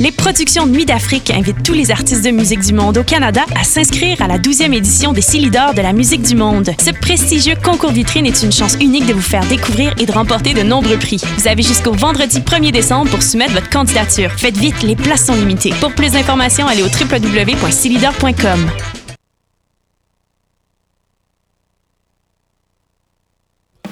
[0.00, 3.64] Les productions Nuit d'Afrique invitent tous les artistes de musique du monde au Canada à
[3.64, 6.70] s'inscrire à la 12e édition des Silidor de la musique du monde.
[6.80, 10.54] Ce prestigieux concours vitrine est une chance unique de vous faire découvrir et de remporter
[10.54, 11.20] de nombreux prix.
[11.36, 14.30] Vous avez jusqu'au vendredi 1er décembre pour soumettre votre candidature.
[14.32, 15.74] Faites vite, les places sont limitées.
[15.82, 18.70] Pour plus d'informations, allez au www.silidor.com.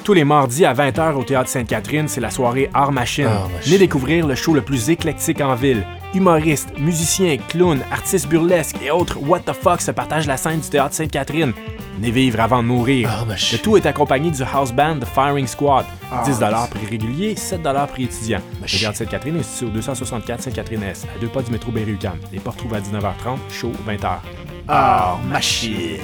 [0.04, 3.28] Tous les mardis à 20h au Théâtre Sainte-Catherine, c'est la soirée Art Machine.
[3.66, 5.84] Venez découvrir le show le plus éclectique en ville.
[6.14, 10.68] Humoristes, musiciens, clowns, artistes burlesques et autres what the fuck se partagent la scène du
[10.68, 11.52] Théâtre Sainte-Catherine.
[11.96, 13.26] Venez vivre avant de mourir.
[13.28, 15.84] Le tout est accompagné du house band The Firing Squad.
[16.24, 16.38] 10
[16.70, 17.60] prix régulier, 7
[17.92, 18.40] prix étudiant.
[18.62, 22.18] Le Théâtre Sainte-Catherine est situé au 264 Sainte-Catherine-S, à deux pas du métro Berry-UQAM.
[22.32, 24.18] Les portes trouvent à 19h30, show 20h.
[24.66, 26.00] Art Machine.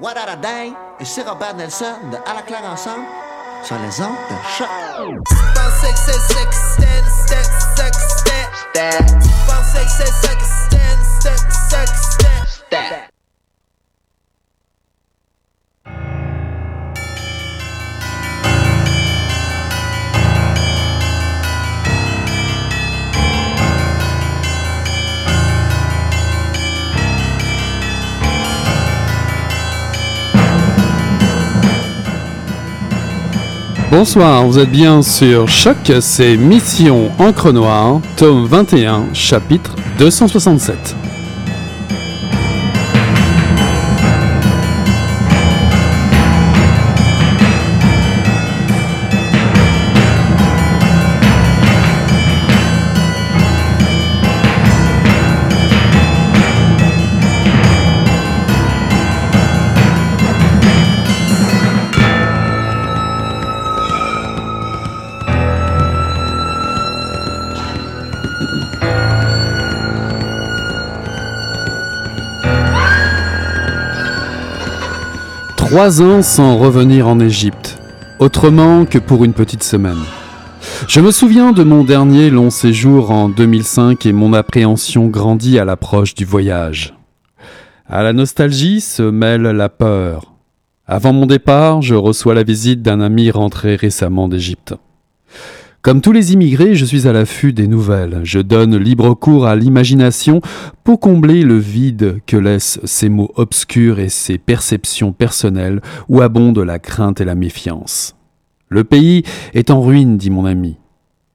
[0.00, 3.04] What a Day et c'est Robert Nelson de À la claire ensemble
[3.64, 4.68] sur les ondes de choc.
[33.92, 41.11] Bonsoir, vous êtes bien sur Choc, c'est Mission Encre Noire, tome 21, chapitre 267.
[75.72, 77.78] Trois ans sans revenir en Égypte,
[78.18, 80.02] autrement que pour une petite semaine.
[80.86, 85.64] Je me souviens de mon dernier long séjour en 2005 et mon appréhension grandit à
[85.64, 86.94] l'approche du voyage.
[87.86, 90.34] À la nostalgie se mêle la peur.
[90.86, 94.74] Avant mon départ, je reçois la visite d'un ami rentré récemment d'Égypte.
[95.82, 98.20] Comme tous les immigrés, je suis à l'affût des nouvelles.
[98.22, 100.40] Je donne libre cours à l'imagination
[100.84, 106.60] pour combler le vide que laissent ces mots obscurs et ces perceptions personnelles où abondent
[106.60, 108.14] la crainte et la méfiance.
[108.68, 110.76] Le pays est en ruine, dit mon ami.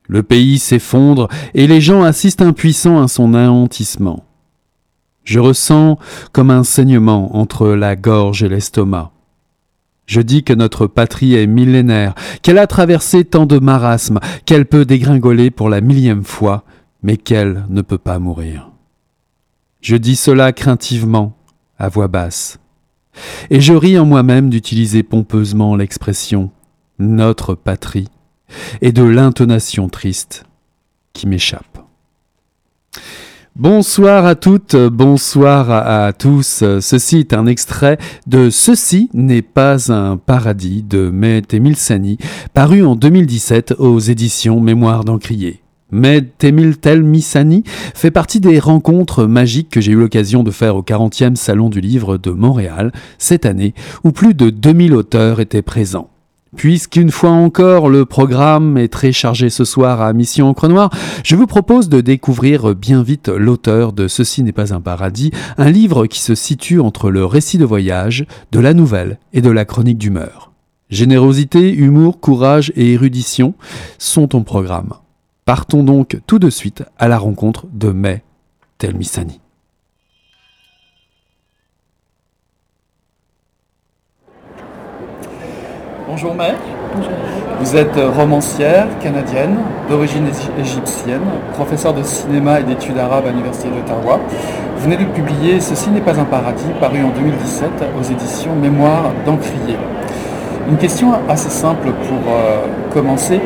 [0.08, 4.24] Le pays s'effondre et les gens assistent impuissants à son anéantissement.
[5.26, 6.00] Je ressens
[6.32, 9.12] comme un saignement entre la gorge et l'estomac.
[10.08, 14.86] Je dis que notre patrie est millénaire, qu'elle a traversé tant de marasmes, qu'elle peut
[14.86, 16.64] dégringoler pour la millième fois,
[17.04, 18.72] mais qu'elle ne peut pas mourir.
[19.82, 21.38] Je dis cela craintivement,
[21.78, 22.60] à voix basse.
[23.50, 26.52] Et je ris en moi-même d'utiliser pompeusement l'expression
[27.00, 28.08] notre patrie
[28.82, 30.46] et de l'intonation triste
[31.14, 31.80] qui m'échappe.
[33.60, 36.64] Bonsoir à toutes, bonsoir à, tous.
[36.80, 37.98] Ceci est un extrait
[38.28, 42.20] de Ceci n'est pas un paradis de Met Emile Sani,
[42.54, 45.64] paru en 2017 aux éditions Mémoire d'Encrier.
[45.90, 47.64] Med Emil Telmisani
[47.96, 51.82] fait partie des rencontres magiques que j'ai eu l'occasion de faire au 40e Salon du
[51.82, 53.74] Livre de Montréal cette année,
[54.04, 56.12] où plus de 2000 auteurs étaient présents.
[56.56, 60.90] Puisqu'une fois encore le programme est très chargé ce soir à Mission Encre Noire,
[61.24, 65.70] je vous propose de découvrir bien vite l'auteur de Ceci n'est pas un paradis, un
[65.70, 69.66] livre qui se situe entre le récit de voyage, de la nouvelle et de la
[69.66, 70.52] chronique d'humeur.
[70.90, 73.54] Générosité, humour, courage et érudition
[73.98, 74.94] sont ton programme.
[75.44, 78.24] Partons donc tout de suite à la rencontre de May
[78.78, 79.42] Telmisani.
[86.20, 86.56] Bonjour May.
[87.60, 89.56] Vous êtes romancière canadienne,
[89.88, 90.26] d'origine
[90.60, 91.22] égyptienne,
[91.54, 94.20] professeure de cinéma et d'études arabes à l'Université d'Ottawa.
[94.76, 97.70] Vous venez de publier Ceci n'est pas un paradis, paru en 2017
[98.00, 99.78] aux éditions Mémoire d'Encrier.
[100.68, 103.40] Une question assez simple pour euh, commencer,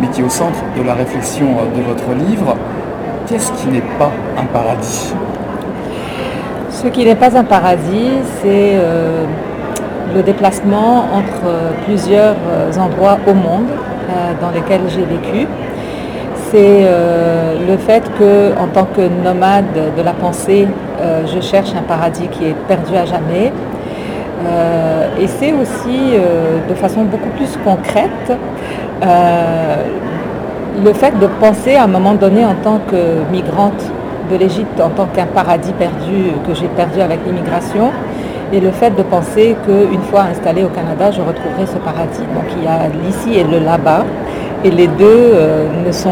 [0.00, 2.56] mais qui est au centre de la réflexion euh, de votre livre.
[3.26, 5.12] Qu'est-ce qui n'est pas un paradis?
[6.70, 9.26] Ce qui n'est pas un paradis, c'est euh,
[10.14, 11.42] le déplacement entre
[11.84, 15.46] plusieurs euh, endroits au monde euh, dans lesquels j'ai vécu.
[16.50, 19.64] C'est euh, le fait que, en tant que nomade
[19.96, 20.68] de la pensée,
[21.26, 23.52] je cherche un paradis qui est perdu à jamais.
[25.20, 26.14] et c'est aussi,
[26.68, 28.28] de façon beaucoup plus concrète,
[30.84, 33.82] le fait de penser à un moment donné en tant que migrante
[34.30, 37.90] de l'Égypte, en tant qu'un paradis perdu que j'ai perdu avec l'immigration,
[38.52, 42.26] et le fait de penser qu'une fois installée au Canada, je retrouverai ce paradis.
[42.34, 44.04] Donc il y a l'ici et le là-bas,
[44.64, 45.04] et les deux
[45.34, 46.10] euh, ne, sont,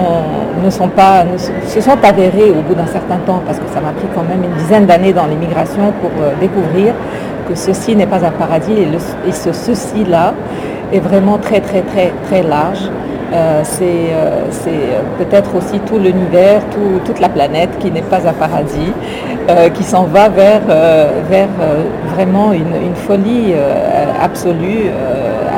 [0.64, 1.24] ne sont pas,
[1.66, 4.42] se sont avérés au bout d'un certain temps, parce que ça m'a pris quand même
[4.44, 6.92] une dizaine d'années dans l'immigration pour euh, découvrir
[7.48, 8.72] que ceci n'est pas un paradis.
[8.72, 10.34] Et, et ce ceci-là
[10.92, 12.90] est vraiment très très très très large
[13.64, 16.62] c'est euh, euh, peut-être aussi tout l'univers,
[17.04, 18.92] toute la planète qui n'est pas un paradis,
[19.74, 20.62] qui s'en va vers,
[22.14, 23.52] vraiment une, folie
[24.22, 24.86] absolue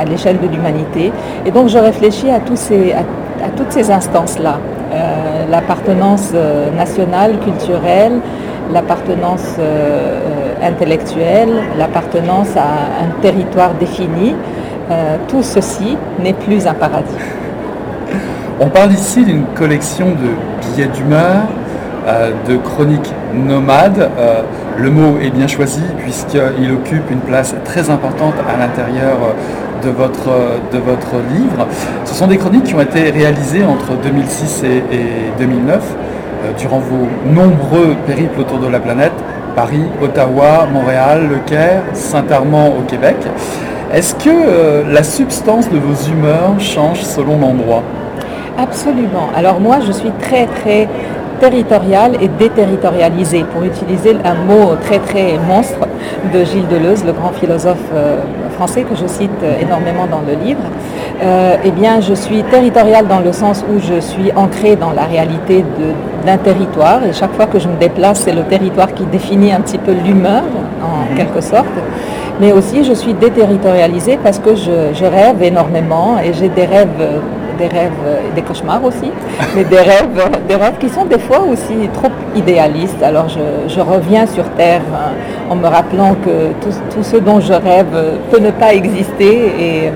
[0.00, 1.12] à l'échelle de l'humanité.
[1.44, 4.58] Et donc je réfléchis à, toutes ces instances-là,
[5.50, 6.32] l'appartenance
[6.76, 8.19] nationale, culturelle,
[8.72, 9.56] l'appartenance
[10.62, 14.34] intellectuelle, l'appartenance à un territoire défini.
[15.29, 17.45] tout ceci n'est plus un paradis.
[18.58, 21.43] On parle ici d'une collection de billets d'humeur,
[22.06, 24.08] euh, de chroniques nomades.
[24.19, 24.41] Euh,
[24.79, 29.19] le mot est bien choisi puisqu'il occupe une place très importante à l'intérieur
[29.85, 30.31] de votre,
[30.73, 31.67] de votre livre.
[32.06, 34.82] Ce sont des chroniques qui ont été réalisées entre 2006 et,
[35.38, 39.12] 2009 euh, durant vos nombreux périples autour de la planète.
[39.55, 43.17] Paris, Ottawa, Montréal, Le Caire, Saint-Armand au Québec.
[43.93, 47.82] Est-ce que la substance de vos humeurs change selon l'endroit?
[48.58, 49.29] Absolument.
[49.35, 50.88] Alors moi, je suis très, très
[51.41, 55.87] territoriale et déterritorialisée, pour utiliser un mot très très monstre
[56.32, 58.20] de Gilles Deleuze, le grand philosophe euh,
[58.56, 60.62] français que je cite euh, énormément dans le livre.
[61.23, 65.05] Euh, eh bien, je suis territoriale dans le sens où je suis ancrée dans la
[65.05, 65.64] réalité
[66.26, 69.61] d'un territoire et chaque fois que je me déplace, c'est le territoire qui définit un
[69.61, 70.43] petit peu l'humeur,
[70.82, 71.17] en mhm.
[71.17, 71.67] quelque sorte.
[72.41, 77.23] Mais aussi, je suis déterritorialisée parce que je rêve énormément et j'ai des rêves
[77.58, 77.93] des rêves
[78.35, 79.11] des cauchemars aussi,
[79.55, 80.08] mais des rêves,
[80.49, 83.03] des rêves qui sont des fois aussi trop idéalistes.
[83.03, 85.12] Alors je, reviens sur Terre hein,
[85.50, 87.87] en me rappelant que tout, ce dont je rêve
[88.31, 89.93] peut ne pas exister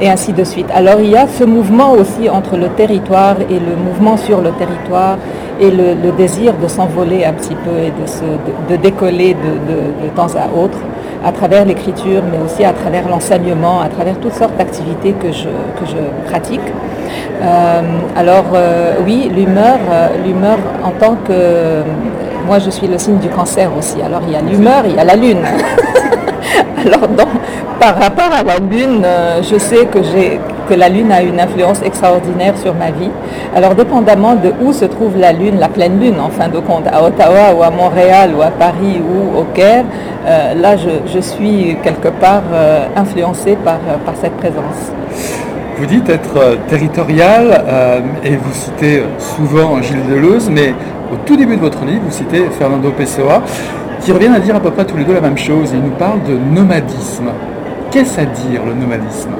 [0.00, 0.66] et, ainsi de suite.
[0.72, 4.50] Alors il y a ce mouvement aussi entre le territoire et le mouvement sur le
[4.52, 5.18] territoire
[5.60, 10.56] et le, désir de s'envoler un petit peu et de, de, décoller de, temps à
[10.56, 10.78] autre
[11.24, 15.48] à travers l'écriture, mais aussi à travers l'enseignement, à travers toutes sortes d'activités que je,
[15.78, 16.60] que je pratique.
[17.42, 17.82] Euh,
[18.16, 21.82] alors euh, oui, l'humeur, euh, l'humeur en tant que...
[22.46, 24.00] Moi, je suis le signe du cancer aussi.
[24.00, 25.42] Alors il y a l'humeur, il y a la lune.
[26.86, 27.00] alors
[27.78, 29.04] par rapport à la lune,
[29.42, 33.10] je sais que j'ai que la Lune a une influence extraordinaire sur ma vie.
[33.54, 36.86] Alors dépendamment de où se trouve la Lune, la pleine Lune en fin de compte,
[36.86, 39.84] à Ottawa ou à Montréal ou à Paris ou au Caire,
[40.26, 44.92] euh, là je, suis quelque part euh, influencée par, euh, cette présence.
[45.78, 47.64] Vous dites être territorial
[48.24, 50.74] et vous citez souvent Gilles Deleuze, mais
[51.12, 53.42] au tout début de votre livre, vous citez Fernando Pessoa,
[54.00, 55.70] qui reviennent à dire à peu près tous les deux la même chose.
[55.72, 57.30] Il nous parle de nomadisme.
[57.90, 59.30] Qu'est-ce à dire le nomadisme?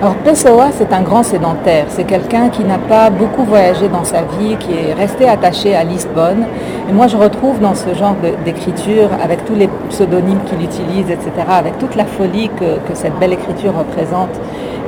[0.00, 1.84] Alors Pessoa, c'est un grand sédentaire.
[1.88, 5.84] C'est quelqu'un qui n'a pas beaucoup voyagé dans sa vie, qui est resté attaché à
[5.84, 6.46] Lisbonne.
[6.88, 11.30] Et moi, je retrouve dans ce genre d'écriture, avec tous les pseudonymes qu'il utilise, etc.,
[11.50, 14.30] avec toute la folie que, cette belle écriture représente,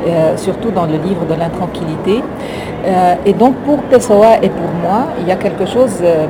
[0.06, 2.22] euh, surtout dans le livre de l'intranquillité.
[2.86, 6.26] Euh, et donc pour Pessoa et pour moi, il y a quelque chose euh,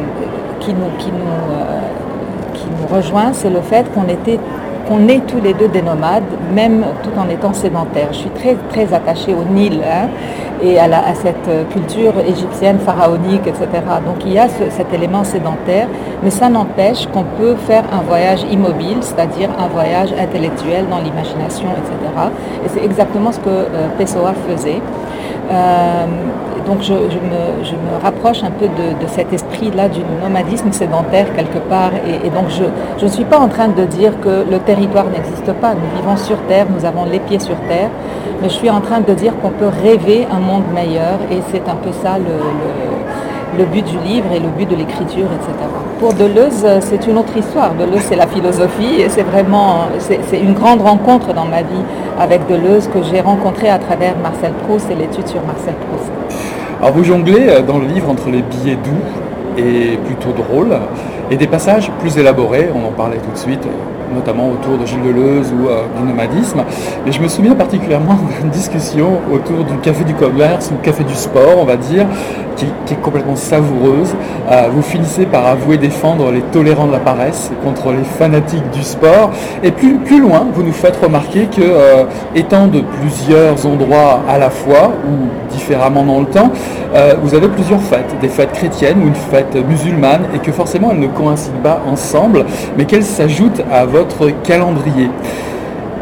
[0.58, 4.40] qui nous, qui nous, qui nous rejoint, c'est le fait qu'on était
[4.92, 8.08] qu'on est tous les deux des nomades, même tout en étant sédentaires.
[8.12, 10.08] Je suis très, très attachée au Nil hein,
[10.62, 13.66] et à, cette culture égyptienne, pharaonique, etc.
[14.04, 15.88] Donc il y a cet élément sédentaire,
[16.22, 21.68] mais ça n'empêche qu'on peut faire un voyage immobile, c'est-à-dire un voyage intellectuel dans l'imagination,
[21.70, 21.96] etc.
[22.64, 24.82] Et c'est exactement ce que euh, Pessoa faisait.
[25.50, 26.06] Euh,
[26.66, 31.90] donc je, me, rapproche un peu de, cet esprit-là du nomadisme sédentaire quelque part.
[32.07, 32.47] Et, donc
[32.99, 35.75] je ne suis pas en train de dire que le territoire n'existe pas.
[35.75, 37.90] Nous vivons sur Terre, nous avons les pieds sur Terre.
[38.40, 41.19] Mais je suis en train de dire qu'on peut rêver un monde meilleur.
[41.31, 45.52] Et c'est un peu ça le, but du livre et le but de l'écriture, etc.
[46.00, 47.75] Pour Deleuze, c'est une autre histoire.
[47.75, 51.85] Deleuze, c'est la philosophie et c'est vraiment c'est une grande rencontre dans ma vie
[52.19, 56.21] avec Deleuze que j'ai rencontré à travers Marcel Proust et l'étude sur Marcel Proust.
[56.82, 60.76] Alors vous jonglez euh, dans le livre entre les billets doux et plutôt drôles
[61.30, 63.64] et des passages plus élaborés, on en parlait tout de suite,
[64.14, 66.62] notamment autour de Gilles Deleuze ou du nomadisme.
[67.04, 71.14] Mais je me souviens particulièrement d'une discussion autour du café du commerce ou café du
[71.14, 72.07] sport, on va dire,
[72.57, 74.14] qui, est complètement savoureuse.
[74.73, 79.31] vous finissez par avouer défendre les tolérants de la paresse contre les fanatiques du sport.
[79.62, 81.62] Et plus, plus loin, vous nous faites remarquer que,
[82.35, 86.50] étant de plusieurs endroits à la fois, ou différemment dans le temps,
[87.23, 91.00] vous avez plusieurs fêtes, des fêtes chrétiennes ou une fête musulmane, et que forcément elles
[91.00, 92.45] ne coïncident pas ensemble,
[92.76, 94.01] mais qu'elles s'ajoutent à votre
[94.42, 95.11] calendrier.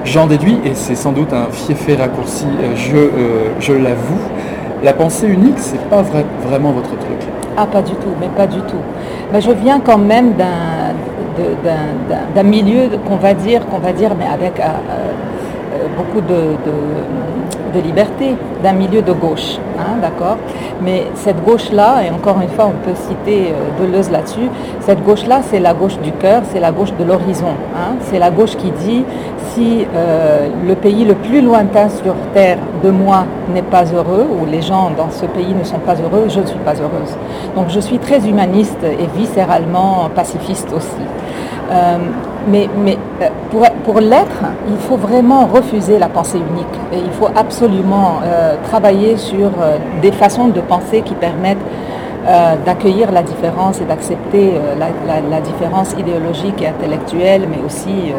[0.05, 3.11] J'en déduis, et c'est sans doute un fiefé raccourci, euh, je, euh,
[3.61, 4.21] je l'avoue,
[4.83, 6.03] la pensée unique, c'est pas
[6.47, 7.19] vraiment votre truc.
[7.57, 8.81] Ah, pas du tout, mais pas du tout.
[9.33, 10.95] Mais je viens quand même d'un,
[12.35, 14.65] d'un, milieu qu'on va dire, qu'on va dire, mais avec euh,
[15.97, 16.57] beaucoup de
[17.73, 20.37] de liberté d'un milieu de gauche, hein, d'accord
[20.83, 24.49] Mais cette gauche-là, et encore une fois, on peut citer euh, Deleuze là-dessus,
[24.81, 27.55] cette gauche-là, c'est la gauche du cœur, c'est la gauche de l'horizon.
[27.77, 27.95] Hein.
[28.03, 29.05] c'est la gauche qui dit
[29.53, 34.47] si euh, le pays le plus lointain sur Terre de moi n'est pas heureux, ou
[34.47, 37.17] les gens dans ce pays ne sont pas heureux, je ne suis pas heureuse.
[37.57, 41.05] Donc je suis très humaniste et viscéralement pacifiste aussi.
[41.71, 41.99] Euh,
[42.49, 42.69] mais,
[43.23, 43.29] euh,
[43.85, 46.67] pour, l'être, il faut vraiment refuser la pensée unique.
[46.93, 49.51] Et il faut absolument euh, travailler sur
[50.03, 51.59] des façons de penser qui permettent
[52.67, 58.13] d'accueillir la différence et d'accepter la, différence idéologique et intellectuelle, mais aussi,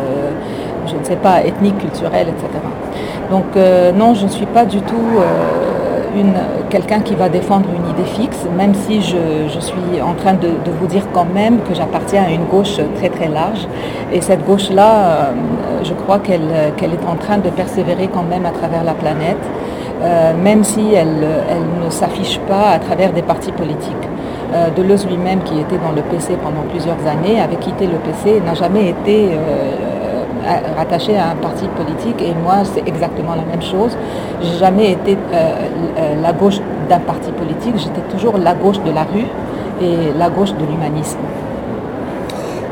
[0.87, 2.49] je ne sais pas, ethnique, culturelle, etc.
[3.29, 3.45] Donc
[3.95, 5.19] non, je ne suis pas du tout
[6.69, 10.49] quelqu'un qui va défendre une idée fixe, même si je, suis en train de,
[10.79, 13.67] vous dire quand même que j'appartiens à une gauche très très large.
[14.11, 15.31] Et cette gauche-là, euh,
[15.83, 19.43] je crois qu'elle est en train de persévérer quand même à travers la planète,
[20.03, 21.27] euh, même si elle,
[21.83, 24.07] ne s'affiche pas à travers des partis politiques.
[24.53, 28.41] Euh, Deleuze lui-même, qui était dans le PC pendant plusieurs années, avait quitté le PC,
[28.45, 29.29] n'a jamais été
[30.77, 33.97] rattaché à un parti politique et moi c'est exactement la même chose.
[34.41, 35.35] J'ai jamais été euh,
[35.97, 39.25] euh, la gauche d'un parti politique, j'étais toujours la gauche de la rue
[39.81, 41.17] et la gauche de l'humanisme.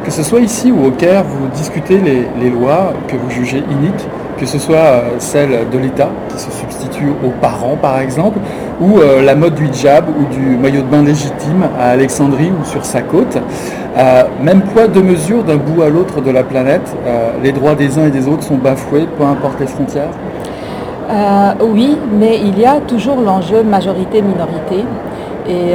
[0.04, 4.08] Que ce soit ici ou au Caire, vous discutez les, lois que vous jugez iniques,
[4.38, 8.40] que ce soit euh, celle de l'État qui se substitue aux parents par exemple,
[8.82, 12.86] ou la mode du hijab ou du maillot de bain légitime à Alexandrie ou sur
[12.86, 13.38] sa côte.
[13.98, 17.76] Euh, même poids de mesure d'un bout à l'autre de la planète, euh, les droits
[17.76, 20.12] des uns et des autres sont bafoués, peu importe les frontières
[21.10, 24.86] euh, Oui, mais il y a toujours l'enjeu majorité-minorité.
[25.48, 25.74] Et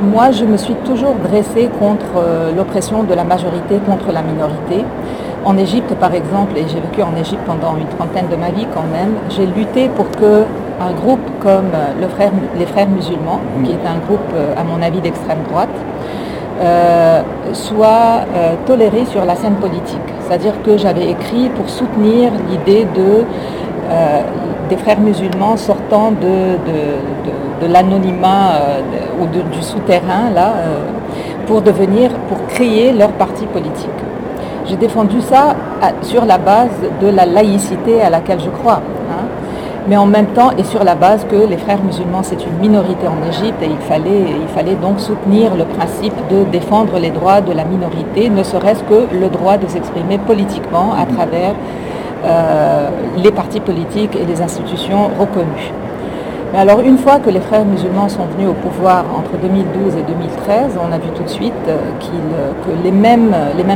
[0.00, 2.24] moi, je me suis toujours dressée contre
[2.56, 4.84] l'oppression de la majorité contre la minorité.
[5.44, 8.68] En Égypte, par exemple, et j'ai vécu en Égypte pendant une trentaine de ma vie
[8.72, 10.44] quand même, j'ai lutté pour que
[10.80, 13.62] un groupe comme les Frères musulmans, mmh.
[13.64, 15.74] qui est un groupe, à mon avis, d'extrême droite,
[16.60, 17.22] euh,
[17.52, 20.00] soit euh, toléré sur la scène politique.
[20.20, 24.20] C'est-à-dire que j'avais écrit pour soutenir l'idée euh,
[24.68, 28.60] des frères musulmans sortant de, l'anonymat
[29.20, 30.30] ou du souterrain
[31.46, 33.88] pour devenir, pour créer leur parti politique.
[34.66, 35.56] J'ai défendu ça
[36.02, 38.80] sur la base de la laïcité à laquelle je crois
[39.88, 43.06] mais en même temps et sur la base que les frères musulmans c'est une minorité
[43.08, 47.64] en Égypte et il fallait, donc soutenir le principe de défendre les droits de la
[47.64, 51.54] minorité, ne serait-ce que le droit de s'exprimer politiquement à travers
[52.24, 55.72] euh, les partis politiques et les institutions reconnues.
[56.52, 60.02] Mais alors une fois que les frères musulmans sont venus au pouvoir entre 2012 et
[60.02, 61.76] 2013, on a vu tout de suite euh,
[62.64, 63.30] que les mêmes,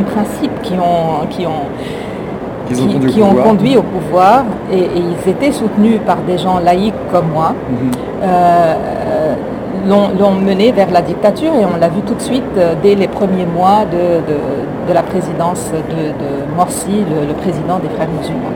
[0.05, 1.67] principes qui ont
[2.73, 7.55] qui, ont conduit au pouvoir et, ils étaient soutenus par des gens laïcs comme moi,
[7.71, 7.91] mhm.
[8.23, 9.35] euh,
[9.89, 13.09] l'ont mené vers la dictature et on l'a vu tout de suite euh, dès les
[13.09, 18.53] premiers mois de, la présidence de, Morsi, le, président des frères musulmans.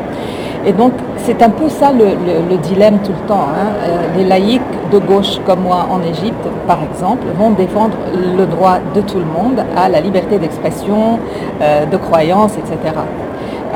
[0.67, 3.47] Et donc c'est un peu ça le, dilemme tout le temps.
[3.55, 3.69] Hein.
[3.85, 4.61] Euh, les laïcs
[4.93, 9.25] de gauche comme moi en Égypte, par exemple, vont défendre le droit de tout le
[9.25, 11.19] monde à la liberté d'expression,
[11.61, 12.95] de croyance, etc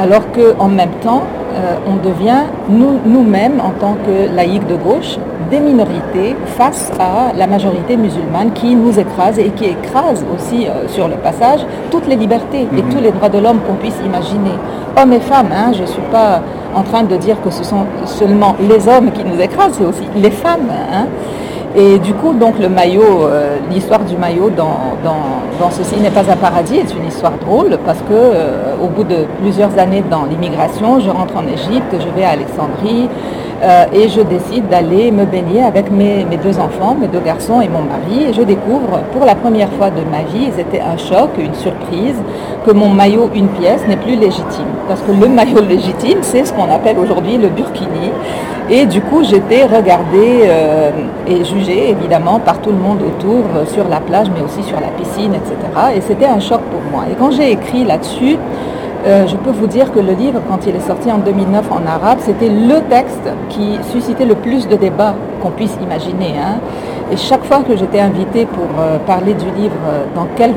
[0.01, 5.19] alors qu'en même temps, euh, on devient nous-mêmes, en tant que laïcs de gauche,
[5.51, 10.89] des minorités face à la majorité musulmane qui nous écrase et qui écrase aussi euh,
[10.89, 12.89] sur le passage toutes les libertés et mhm.
[12.91, 14.55] tous les droits de l'homme qu'on puisse imaginer.
[14.97, 16.41] Hommes et femmes, hein, je ne suis pas
[16.75, 20.05] en train de dire que ce sont seulement les hommes qui nous écrasent, c'est aussi
[20.17, 20.71] les femmes.
[20.71, 21.07] Hein.
[21.77, 26.29] Et du coup, donc le maillot, euh, l'histoire du maillot dans, dans, Ceci n'est pas
[26.29, 30.25] un paradis est une histoire drôle parce que euh, au bout de plusieurs années dans
[30.25, 33.09] l'immigration, je rentre en Égypte, je vais à Alexandrie,
[33.63, 37.69] Euh, et je décide d'aller me baigner avec mes, deux enfants, mes deux garçons et
[37.69, 38.31] mon mari.
[38.31, 42.17] Et je découvre pour la première fois de ma vie, c'était un choc, une surprise,
[42.65, 44.71] que mon maillot une pièce n'est plus légitime.
[44.89, 48.11] Parce que le maillot légitime, c'est ce qu'on appelle aujourd'hui le burkini.
[48.71, 50.91] Et du coup, j'étais regardée euh,
[51.27, 54.81] et jugée évidemment par tout le monde autour, euh, sur la plage, mais aussi sur
[54.81, 55.57] la piscine, etc.
[55.97, 57.05] Et c'était un choc pour moi.
[57.11, 58.37] Et quand j'ai écrit là-dessus,
[59.07, 61.87] euh, je peux vous dire que le livre, quand il est sorti en 2009 en
[61.87, 66.35] arabe, c'était le texte qui suscitait le plus de débats qu'on puisse imaginer.
[66.39, 66.59] Hein.
[67.11, 70.55] Et chaque fois que j'étais invitée pour euh, parler du livre euh, dans quel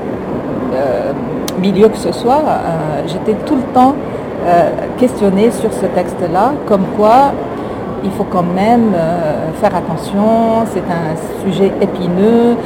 [1.62, 2.42] milieu que ce soit,
[3.06, 3.94] j'étais tout le temps
[4.98, 7.32] questionnée sur ce texte-là, comme quoi
[8.04, 8.92] il faut quand même
[9.62, 12.58] faire attention, c'est un sujet épineux,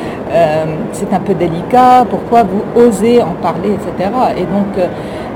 [0.94, 4.10] c'est un peu délicat, pourquoi vous osez en parler, etc.
[4.38, 4.88] Et donc,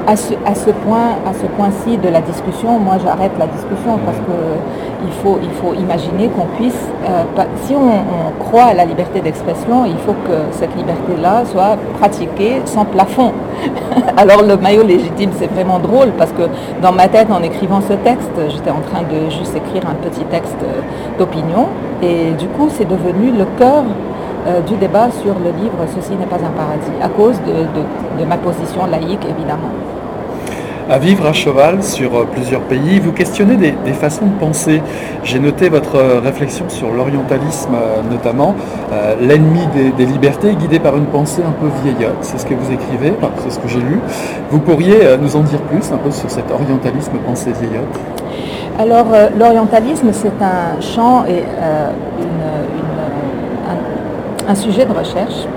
[0.07, 5.39] à ce, à ce point-ci de la discussion, moi j'arrête la discussion parce qu'il faut,
[5.41, 10.13] il faut imaginer qu'on puisse, euh, si on, croit à la liberté d'expression, il faut
[10.13, 13.31] que cette liberté-là soit pratiquée sans plafond.
[14.17, 16.43] Alors le maillot légitime, c'est vraiment drôle parce que
[16.81, 20.25] dans ma tête, en écrivant ce texte, j'étais en train de juste écrire un petit
[20.25, 20.57] texte
[21.17, 21.67] d'opinion
[22.01, 23.83] et du coup, c'est devenu le cœur
[24.47, 28.37] euh, du débat sur le livre Ceci n'est pas un paradis, à cause de ma
[28.37, 29.71] position laïque évidemment
[30.91, 32.99] à vivre à cheval sur euh, plusieurs pays.
[32.99, 34.81] Vous questionnez des, façons de penser.
[35.23, 38.55] J'ai noté votre euh, réflexion sur l'orientalisme euh, notamment,
[39.21, 39.61] l'ennemi
[39.97, 42.17] des, libertés guidé par une pensée un peu vieillotte.
[42.21, 43.99] C'est ce que vous écrivez, c'est ce que j'ai lu.
[44.49, 47.99] Vous pourriez nous en dire plus un peu sur cet orientalisme pensée vieillotte?
[48.77, 49.07] Alors
[49.37, 51.43] l'orientalisme c'est un champ et
[54.51, 55.47] un sujet de recherche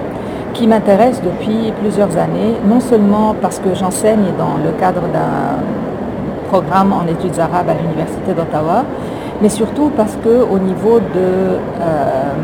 [0.52, 5.58] qui m'intéresse depuis plusieurs années, non seulement parce que j'enseigne dans le cadre d'un
[6.48, 8.84] programme en études arabes à l'Université d'Ottawa,
[9.42, 12.34] mais surtout parce qu'au niveau de, euh,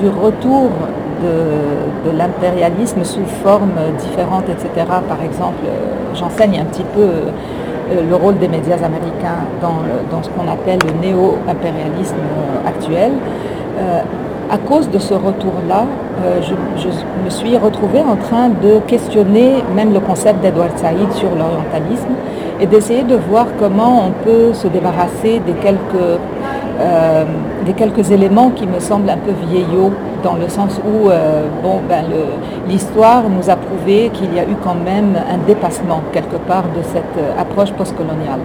[0.00, 0.70] du retour
[1.22, 5.64] de, l'impérialisme sous forme différente, etc., par exemple,
[6.14, 9.80] j'enseigne un petit peu euh, le rôle des médias américains dans,
[10.10, 12.16] dans ce qu'on appelle le néo-impérialisme
[12.66, 13.12] actuel.
[13.78, 14.00] Euh,
[14.52, 15.86] à cause de ce retour-là,
[16.22, 16.54] euh, je,
[17.24, 22.12] me suis retrouvée en train de questionner même le concept d'Edward Said sur l'orientalisme
[22.60, 26.18] et d'essayer de voir comment on peut se débarrasser des quelques,
[26.80, 27.24] euh,
[27.64, 29.92] des quelques éléments qui me semblent un peu vieillots,
[30.22, 32.04] dans le sens où euh, bon, ben,
[32.68, 36.82] l'histoire nous a prouvé qu'il y a eu quand même un dépassement quelque part de
[36.82, 38.40] cette approche postcoloniale.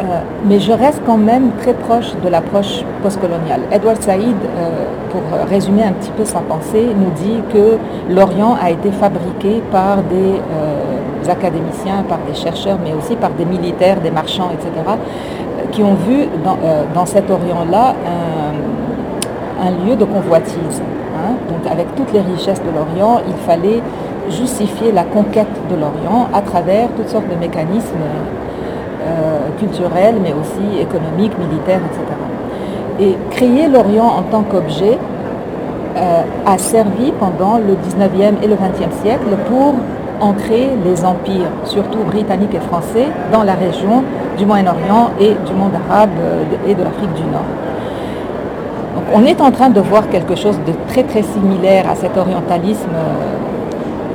[0.00, 3.60] Euh, mais je reste quand même très proche de l'approche postcoloniale.
[3.70, 7.76] Edward Said, euh, pour résumer un petit peu sa pensée, nous dit que
[8.08, 13.44] l'Orient a été fabriqué par des euh, académiciens, par des chercheurs, mais aussi par des
[13.44, 14.70] militaires, des marchands, etc.,
[15.70, 16.26] qui ont vu
[16.94, 17.94] dans, cet Orient-là
[19.62, 20.82] un, lieu de convoitise.
[21.14, 21.34] Hein.
[21.48, 23.80] Donc avec toutes les richesses de l'Orient, il fallait
[24.30, 27.98] justifier la conquête de l'Orient à travers toutes sortes de mécanismes
[29.58, 32.00] culturelle, mais aussi économique, militaire, etc.
[33.00, 34.98] Et créer l'Orient en tant qu'objet
[35.96, 39.74] euh, a servi pendant le 19e et le 20e siècle pour
[40.20, 44.04] ancrer les empires, surtout britanniques et français, dans la région
[44.38, 47.42] du Moyen-Orient et du monde arabe euh, et de l'Afrique du Nord.
[48.94, 52.16] Donc on est en train de voir quelque chose de très très similaire à cet
[52.16, 52.96] orientalisme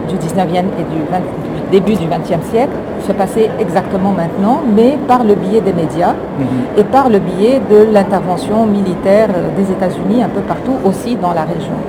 [0.08, 2.71] du 19e et du, début du 20e siècle,
[3.05, 6.45] se passer exactement maintenant, mais par le biais des médias mhm.
[6.77, 11.43] et par le biais de l'intervention militaire des États-Unis un peu partout aussi dans la
[11.43, 11.79] région.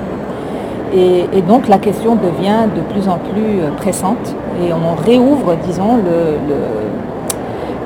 [0.94, 6.54] Et, donc la question devient de plus en plus pressante et on réouvre, disons, le,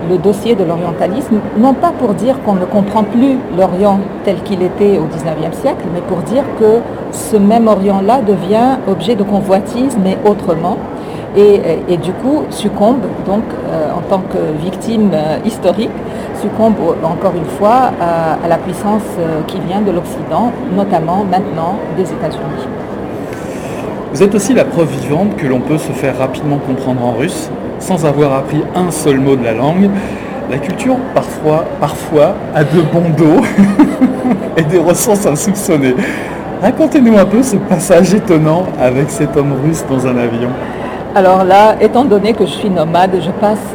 [0.09, 4.63] le, dossier de l'orientalisme, non pas pour dire qu'on ne comprend plus l'Orient tel qu'il
[4.63, 6.81] était au 19e siècle, mais pour dire que
[7.13, 10.77] ce même Orient-là devient objet de convoitise, mais autrement,
[11.37, 15.91] et, du coup succombe donc euh, en tant que victime euh, historique,
[16.41, 22.03] succombe encore une fois à, la puissance euh, qui vient de l'Occident, notamment maintenant des
[22.03, 22.67] États-Unis.
[24.13, 27.49] Vous êtes aussi la preuve vivante que l'on peut se faire rapidement comprendre en russe
[27.79, 29.89] sans avoir appris un seul mot de la langue.
[30.51, 33.41] La culture, parfois, parfois a de bons dos
[34.57, 35.95] et des ressources insoupçonnées.
[36.61, 40.51] Racontez-nous un peu ce passage étonnant avec cet homme russe dans un avion.
[41.13, 43.75] Alors là, étant donné que je suis nomade, je passe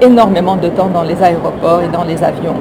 [0.00, 2.54] énormément de temps dans les aéroports et dans les avions.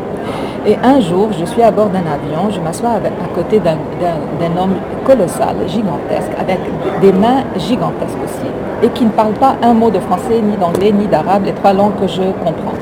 [0.66, 3.78] Et un jour, je suis à bord d'un avion, je m'assois à côté d'un
[4.60, 4.74] homme
[5.06, 6.58] colossal, gigantesque, avec
[7.00, 8.48] des mains gigantesques aussi,
[8.82, 11.74] et qui ne parle pas un mot de français, ni d'anglais, ni d'arabe, les trois
[11.74, 12.74] langues que je comprends.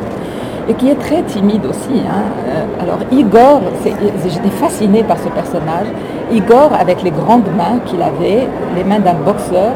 [0.69, 2.01] et qui est très timide aussi.
[2.09, 2.23] Hein.
[2.47, 5.87] Euh, alors Igor, j'étais fascinée par ce personnage.
[6.31, 9.73] Igor, avec les grandes mains qu'il avait, les mains d'un boxeur,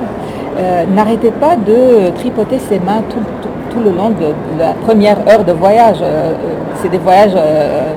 [0.59, 5.53] euh, n'arrêtait pas de tripoter ses mains tout, le long de, la première heure de
[5.53, 5.99] voyage.
[6.01, 6.33] Euh,
[6.81, 7.93] c'est des voyages euh,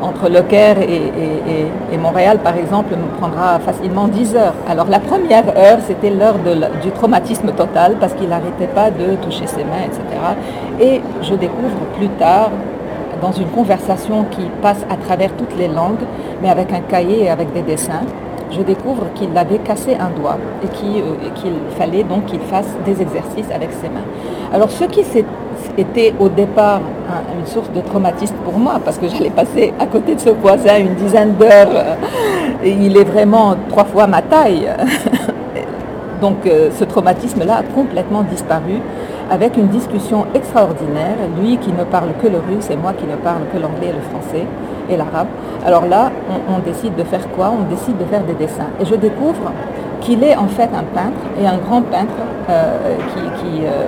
[0.00, 4.54] entre Le Caire et, Montréal, par exemple, prendra facilement 10 heures.
[4.68, 6.36] Alors la première heure, c'était l'heure
[6.82, 10.02] du traumatisme total parce qu'il n'arrêtait pas de toucher ses mains, etc.
[10.80, 12.50] Et je découvre plus tard,
[13.20, 16.04] dans une conversation qui passe à travers toutes les langues,
[16.42, 18.02] mais avec un cahier et avec des dessins,
[18.50, 23.00] je découvre qu'il avait cassé un doigt et euh, qu'il fallait donc qu'il fasse des
[23.00, 24.04] exercices avec ses mains.
[24.52, 25.02] Alors ce qui
[25.76, 26.80] était au départ
[27.38, 30.78] une source de traumatisme pour moi, parce que j'allais passer à côté de ce voisin
[30.78, 31.96] une dizaine d'heures,
[32.62, 34.68] et il est vraiment trois fois ma taille.
[36.20, 38.80] Donc euh, ce traumatisme-là a complètement disparu
[39.30, 43.16] avec une discussion extraordinaire, lui qui ne parle que le russe et moi qui ne
[43.16, 44.46] parle que l'anglais et le français
[44.88, 45.28] et l'arabe.
[45.66, 46.10] Alors là,
[46.48, 47.52] on, décide de faire quoi?
[47.58, 48.68] On décide de faire des dessins.
[48.80, 49.52] Et je découvre
[50.00, 52.12] qu'il est en fait un peintre et un grand peintre
[52.50, 52.76] euh,
[53.16, 53.86] euh,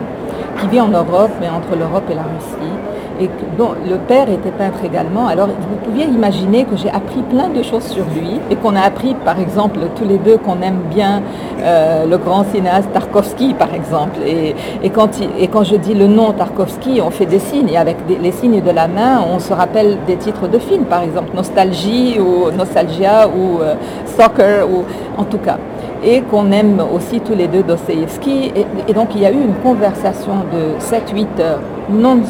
[0.61, 2.73] qui vit en Europe, mais entre l'Europe et la Russie
[3.21, 5.27] et dont le père était peintre également.
[5.27, 8.81] Alors vous pouviez imaginer que j'ai appris plein de choses sur lui et qu'on a
[8.81, 11.23] appris par exemple tous les deux qu'on aime bien
[11.63, 14.19] euh, le grand cinéaste Tarkovsky par exemple.
[14.27, 14.55] Et,
[14.91, 18.71] quand, je dis le nom Tarkovsky, on fait des signes et avec les signes de
[18.71, 23.61] la main, on se rappelle des titres de films par exemple Nostalgie ou Nostalgia ou
[23.61, 23.75] euh,
[24.17, 24.85] Soccer ou
[25.19, 25.59] en tout cas
[26.05, 28.53] et qu'on aime aussi tous les deux Dostoevsky.
[28.89, 32.21] Et, donc il y a eu une conversation de 7-8 heures non,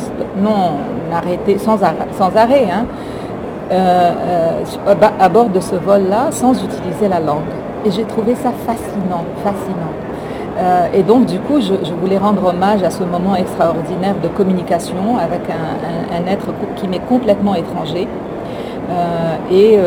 [1.12, 2.86] arrêtée, sans, arrêt, hein,
[3.70, 4.12] euh,
[4.86, 7.52] euh, à bord de ce vol-là, sans utiliser la langue.
[7.84, 9.94] Et j'ai trouvé ça fascinant, fascinant.
[10.58, 15.18] Euh, et donc du coup, je, voulais rendre hommage à ce moment extraordinaire de communication
[15.18, 18.08] avec un, être qui m'est complètement étranger.
[19.50, 19.78] et,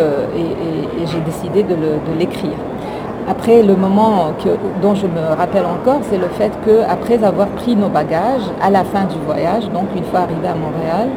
[1.06, 1.76] j'ai décidé de
[2.20, 2.69] l'écrire.
[3.30, 4.34] Après, le moment
[4.82, 8.84] dont je me rappelle encore, c'est le fait qu'après avoir pris nos bagages, à la
[8.84, 11.10] fin du voyage, donc une fois arrivé à Montréal,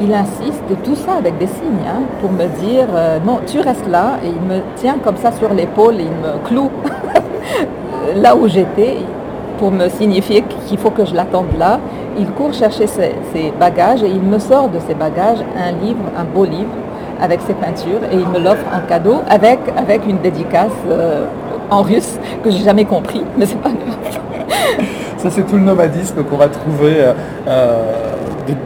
[0.00, 3.86] il insiste, tout ça avec des signes, hein, pour me dire euh, non, tu restes
[3.86, 6.70] là, et il me tient comme ça sur l'épaule, et il me cloue
[8.16, 8.96] là où j'étais,
[9.58, 11.80] pour me signifier qu'il faut que je l'attende là.
[12.18, 16.00] Il court chercher ses, ses, bagages et il me sort de ses bagages un livre,
[16.16, 16.70] un beau livre,
[17.20, 21.26] avec ses peintures et il me l'offre en cadeau avec, avec une dédicace euh,
[21.70, 24.86] en russe que j'ai jamais compris, mais c'est pas grave.
[25.18, 27.12] Ça c'est tout le nomadisme qu'on va trouver euh,
[27.48, 27.82] euh,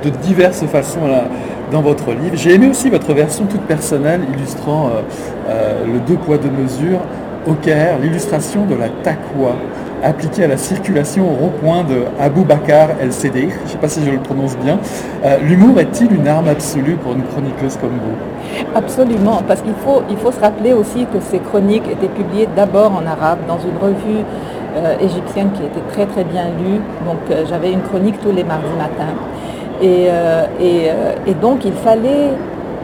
[0.03, 1.01] de, diverses façons
[1.73, 2.35] dans votre livre.
[2.35, 4.91] J'ai aimé aussi votre version toute personnelle illustrant
[5.49, 7.01] le deux poids deux mesures
[7.46, 9.53] au Caire, l'illustration de la takwa
[10.03, 13.11] appliquée à la circulation au rond-point de Abou Bakar El.
[13.12, 14.79] Je ne sais pas si je le prononce bien.
[15.42, 18.66] L'humour est-il une arme absolue pour une chroniqueuse comme vous?
[18.74, 22.92] Absolument, parce qu'il faut, il faut se rappeler aussi que ces chroniques étaient publiées d'abord
[22.92, 24.24] en arabe dans une revue
[24.76, 26.81] euh, égyptienne qui était très très bien lue.
[27.05, 29.14] Donc euh, j'avais une chronique tous les mardis matins.
[29.83, 30.46] Et, euh,
[31.26, 32.31] et, donc il fallait,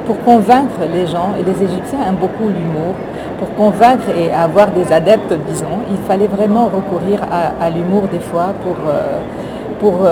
[0.07, 2.95] pour convaincre les gens, et les Égyptiens aiment beaucoup l'humour,
[3.38, 7.20] pour convaincre et avoir des adeptes, disons, il fallait vraiment recourir
[7.61, 8.77] à, l'humour des fois pour,
[9.81, 10.07] pour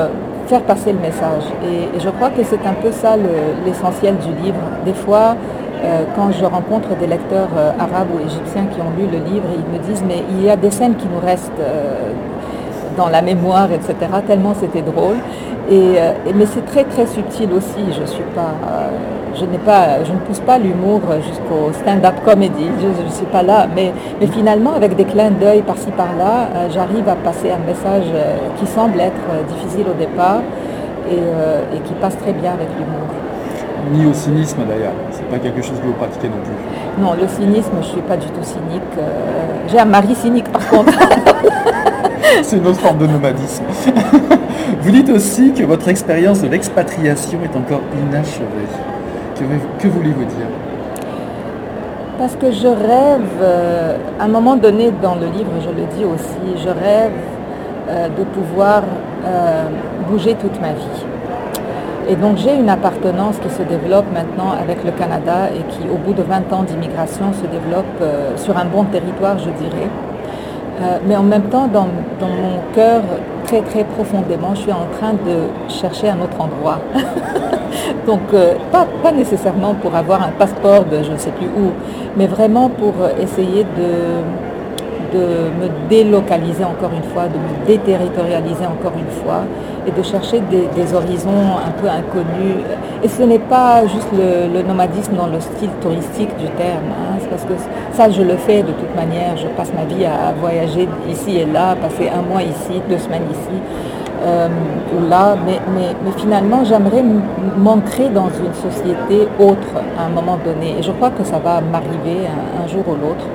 [0.46, 1.44] faire passer le message.
[1.64, 3.16] Et, je crois que c'est un peu ça
[3.64, 4.60] l'essentiel du livre.
[4.84, 5.36] Des fois,
[5.84, 9.46] euh, quand je rencontre des lecteurs euh, arabes ou égyptiens qui ont lu le livre,
[9.54, 12.12] ils me disent mais il y a des scènes qui nous restent euh,
[12.96, 13.94] dans la mémoire, etc.
[14.26, 15.16] Tellement c'était drôle.
[15.70, 15.96] Et,
[16.34, 17.80] mais c'est très très subtil aussi.
[17.98, 18.52] Je suis pas,
[19.38, 22.68] je n'ai pas, je ne pousse pas l'humour jusqu'au stand-up comedy.
[22.80, 23.66] Je ne suis pas là.
[23.74, 28.06] Mais, mais finalement, avec des clins d'œil par-ci par-là, j'arrive à passer un message
[28.58, 30.40] qui semble être difficile au départ
[31.10, 33.04] et, et qui passe très bien avec l'humour
[33.92, 34.92] ni au cynisme d'ailleurs.
[35.10, 37.02] C'est pas quelque chose que vous pratiquez non plus.
[37.02, 38.82] Non, le cynisme, je suis pas du tout cynique.
[39.68, 40.92] J'ai un mari cynique par contre.
[42.42, 43.64] C'est une autre forme de nomadisme.
[44.80, 48.68] vous dites aussi que votre expérience de l'expatriation est encore inachevée.
[49.34, 50.46] Que, voulez-vous dire?
[52.18, 56.04] Parce que je rêve, euh, à un moment donné dans le livre, je le dis
[56.04, 57.10] aussi, je rêve
[57.88, 58.84] euh, de pouvoir
[59.26, 59.64] euh,
[60.08, 61.04] bouger toute ma vie.
[62.08, 65.96] Et donc j'ai une appartenance qui se développe maintenant avec le Canada et qui, au
[65.96, 68.04] bout de 20 ans d'immigration, se développe
[68.36, 69.88] sur un bon territoire, je dirais.
[71.08, 71.88] Mais en même temps, dans,
[72.20, 73.00] mon cœur,
[73.44, 76.80] très très profondément, je suis en train de chercher un autre endroit.
[78.06, 81.70] donc euh, pas, pas, nécessairement pour avoir un passeport de je ne sais plus où,
[82.16, 84.22] mais vraiment pour essayer de,
[85.14, 85.24] de
[85.60, 89.42] me délocaliser encore une fois, de me déterritorialiser encore une fois
[89.86, 92.56] et de chercher des, horizons un peu inconnus.
[93.02, 97.18] Et ce n'est pas juste le, nomadisme dans le style touristique du terme, hein.
[97.30, 97.54] parce que
[97.92, 101.46] ça je le fais de toute manière, je passe ma vie à voyager ici et
[101.46, 103.60] là, passer un mois ici, deux semaines ici.
[104.24, 104.48] Euh,
[104.96, 105.58] ou là, mais,
[106.16, 107.02] finalement j'aimerais
[107.58, 110.76] m'ancrer dans une société autre à un moment donné.
[110.78, 112.26] Et je crois que ça va m'arriver
[112.62, 113.26] un, jour ou l'autre.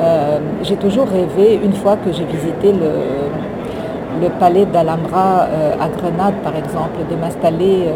[0.00, 6.34] Euh, j'ai toujours rêvé, une fois que j'ai visité le, palais d'Alhambra euh, à Grenade
[6.42, 7.88] par exemple, de m'installer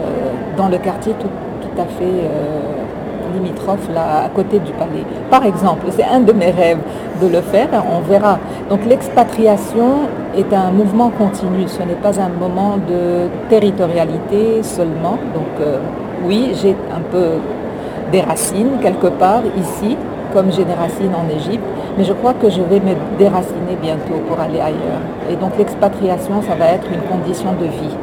[0.56, 1.28] dans le quartier tout,
[1.62, 2.28] tout à fait
[3.34, 5.04] limitrophe là, à côté du palais.
[5.30, 6.80] Par exemple, c'est un de mes rêves
[7.20, 8.38] de le faire, on verra.
[8.68, 15.18] Donc l'expatriation est un mouvement continu, ce n'est pas un moment de territorialité seulement.
[15.34, 15.78] Donc euh,
[16.24, 17.26] oui, j'ai un peu
[18.12, 19.96] des racines quelque part ici,
[20.32, 21.64] comme j'ai des racines en Égypte,
[21.96, 25.02] mais je crois que je vais me déraciner bientôt pour aller ailleurs.
[25.30, 27.96] Et donc l'expatriation, ça va être une condition de vie.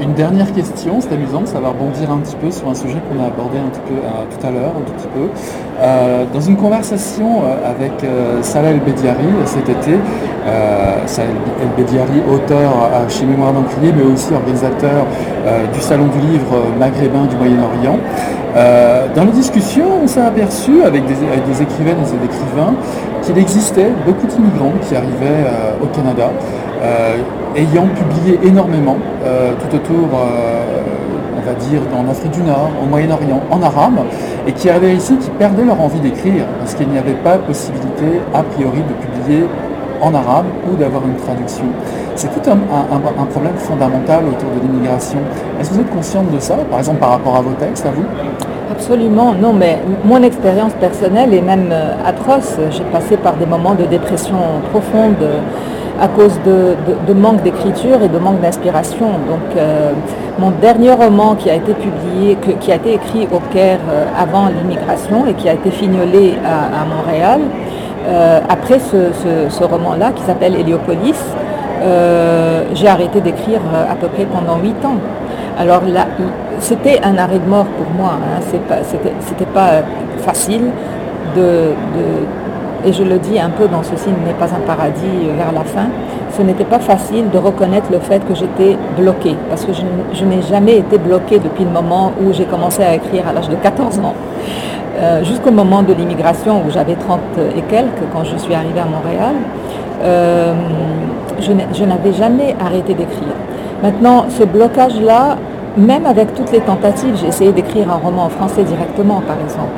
[0.00, 3.22] Une dernière question, c'est amusant, ça va rebondir un petit peu sur un sujet qu'on
[3.22, 5.28] a abordé un petit peu euh, tout à l'heure, un tout petit peu.
[5.80, 7.92] Euh, dans une conversation euh, avec
[8.42, 9.98] Salah El Bediari cet été,
[11.06, 11.28] Salah
[11.62, 12.72] El Bediari, auteur
[13.08, 15.06] chez Mémoire d'Encrier, mais aussi organisateur
[15.72, 17.98] du Salon du Livre maghrébin du Moyen-Orient,
[19.14, 22.74] dans la discussion, on s'est aperçu avec des, avec des écrivaines et des écrivains
[23.22, 25.46] qu'il existait beaucoup d'immigrants qui arrivaient
[25.82, 26.30] au Canada
[27.56, 30.82] ayant publié énormément euh, tout autour, euh,
[31.36, 34.00] on va dire, en Afrique du Nord, au Moyen-Orient, en arabe,
[34.46, 38.20] et qui arrivaient ici, qui perdaient leur envie d'écrire, parce qu'il n'y avait pas possibilité,
[38.32, 39.46] a priori, de publier
[40.00, 41.64] en arabe ou d'avoir une traduction.
[42.16, 45.18] C'est tout un, problème fondamental autour de l'immigration.
[45.60, 47.90] Est-ce que vous êtes consciente de ça, par exemple par rapport à vos textes, à
[47.90, 48.04] vous?
[48.70, 52.56] Absolument, non, mais mon expérience personnelle est même euh, atroce.
[52.70, 54.36] J'ai passé par des moments de dépression
[54.72, 55.16] profonde
[56.00, 59.06] à cause de, manque d'écriture et de manque d'inspiration.
[59.06, 59.92] Donc euh,
[60.38, 64.48] mon dernier roman qui a été publié, qui a été écrit au Caire euh, avant
[64.48, 67.40] l'immigration et qui a été fignolé à, Montréal,
[68.08, 71.20] euh, après ce, roman-là qui s'appelle Héliopolis,
[72.72, 74.96] j'ai arrêté d'écrire à peu près pendant huit ans.
[75.58, 76.06] Alors là,
[76.58, 78.12] c'était un arrêt de mort pour moi.
[78.14, 78.40] Hein.
[78.40, 79.82] C'était pas
[80.24, 80.70] facile
[81.36, 81.74] de
[82.84, 85.88] et je le dis un peu dans Ceci n'est pas un paradis vers la fin,
[86.36, 90.42] ce n'était pas facile de reconnaître le fait que j'étais bloquée, parce que je, n'ai
[90.42, 93.98] jamais été bloquée depuis le moment où j'ai commencé à écrire à l'âge de 14
[94.00, 94.14] ans.
[94.96, 97.20] Euh, jusqu'au moment de l'immigration où j'avais 30
[97.56, 99.34] et quelques quand je suis arrivée à Montréal,
[100.02, 100.54] euh,
[101.40, 103.34] je n'avais jamais arrêté d'écrire.
[103.82, 105.36] Maintenant, ce blocage-là,
[105.76, 109.72] même avec toutes les tentatives, j'ai essayé d'écrire un roman en français directement, par exemple.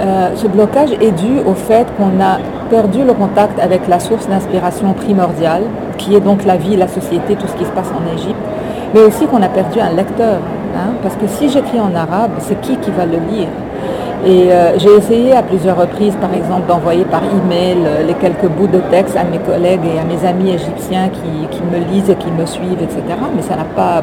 [0.00, 2.38] Euh, ce blocage est dû au fait qu'on a
[2.70, 5.62] perdu le contact avec la source d'inspiration primordiale,
[5.96, 8.38] qui est donc la vie, la société, tout ce qui se passe en Égypte,
[8.94, 10.38] mais aussi qu'on a perdu un lecteur.
[10.76, 13.48] Hein, parce que si j'écris en arabe, c'est qui qui va le lire?
[14.26, 18.48] Et euh, j'ai essayé à plusieurs reprises, par exemple, d'envoyer par email euh, les quelques
[18.48, 22.16] bouts de texte à mes collègues et à mes amis égyptiens qui, me lisent et
[22.16, 23.02] qui me suivent, etc.
[23.36, 24.02] Mais ça n'a pas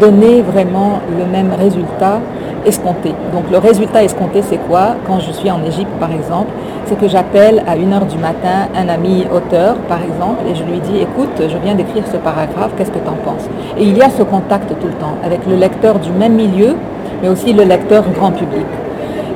[0.00, 2.20] donné vraiment le même résultat
[2.64, 3.10] escompté.
[3.32, 4.96] Donc le résultat escompté, c'est quoi?
[5.06, 6.50] Quand je suis en Égypte, par exemple,
[6.86, 10.78] c'est que j'appelle à 1h du matin un ami auteur, par exemple, et je lui
[10.80, 13.48] dis, écoute, je viens d'écrire ce paragraphe, qu'est-ce que tu en penses?
[13.78, 16.76] Et il y a ce contact tout le temps avec le lecteur du même milieu,
[17.22, 18.66] mais aussi le lecteur grand public.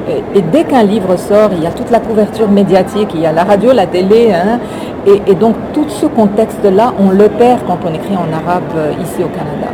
[0.09, 3.33] Et dès qu'un livre sort, il y a toute la couverture médiatique, il y a
[3.33, 4.59] la radio, la télé, hein,
[5.07, 9.23] et, donc tout ce contexte-là, on le perd quand on écrit en arabe euh, ici
[9.23, 9.69] au Canada.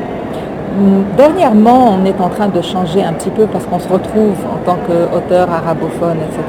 [0.78, 4.36] Hum, dernièrement, on est en train de changer un petit peu parce qu'on se retrouve
[4.52, 6.42] en tant qu'auteur arabophone, etc.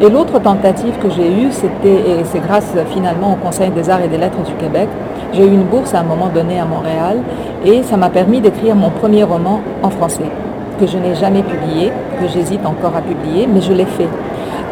[0.00, 4.02] Et l'autre tentative que j'ai eue, c'était, et c'est grâce finalement au Conseil des arts
[4.02, 4.88] et des lettres du Québec,
[5.32, 7.18] j'ai eu une bourse à un moment donné à Montréal
[7.64, 10.30] et ça m'a permis d'écrire mon premier roman en français
[10.78, 14.08] que je n'ai jamais publié, que j'hésite encore à publier, mais je l'ai fait.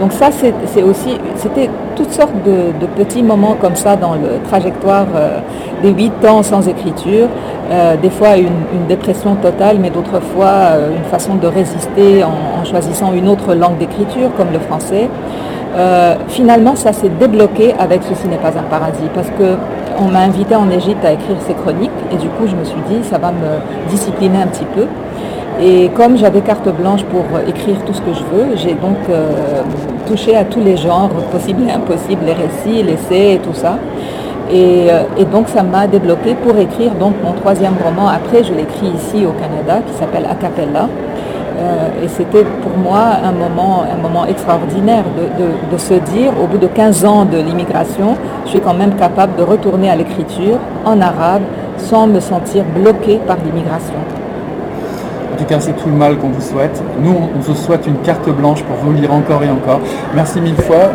[0.00, 5.06] Donc ça, c'est aussi, c'était toutes sortes de, petits moments comme ça dans le trajectoire
[5.14, 5.38] euh,
[5.82, 7.28] des huit ans sans écriture.
[7.70, 12.64] Euh, des fois une, dépression totale, mais d'autres fois euh, une façon de résister en,
[12.64, 15.08] choisissant une autre langue d'écriture comme le français.
[16.28, 19.56] finalement, ça s'est débloqué avec Ceci n'est pas un paradis, parce que
[19.98, 22.82] on m'a invité en Égypte à écrire ces chroniques, et du coup, je me suis
[22.88, 24.86] dit, ça va me discipliner un petit peu.
[25.60, 29.62] Et comme j'avais carte blanche pour écrire tout ce que je veux, j'ai donc euh,
[30.06, 33.78] touché à tous les genres possibles et impossibles, les récits, l'essai et tout ça.
[34.52, 38.06] Euh, et, donc ça m'a débloqué pour écrire donc mon troisième roman.
[38.08, 40.88] Après, je l'écris ici au Canada, qui s'appelle Acapella.
[41.58, 46.66] Euh, et c'était pour moi un moment, extraordinaire de, de, se dire, au bout de
[46.66, 48.14] 15 ans de l'immigration,
[48.44, 51.42] je suis quand même capable de retourner à l'écriture en arabe
[51.78, 54.15] sans me sentir bloqué par l'immigration.
[55.32, 56.82] En tout cas, c'est tout le mal qu'on vous souhaite.
[57.00, 59.80] Nous, on vous souhaite une carte blanche pour vous lire encore et encore.
[60.14, 60.92] Merci mille fois,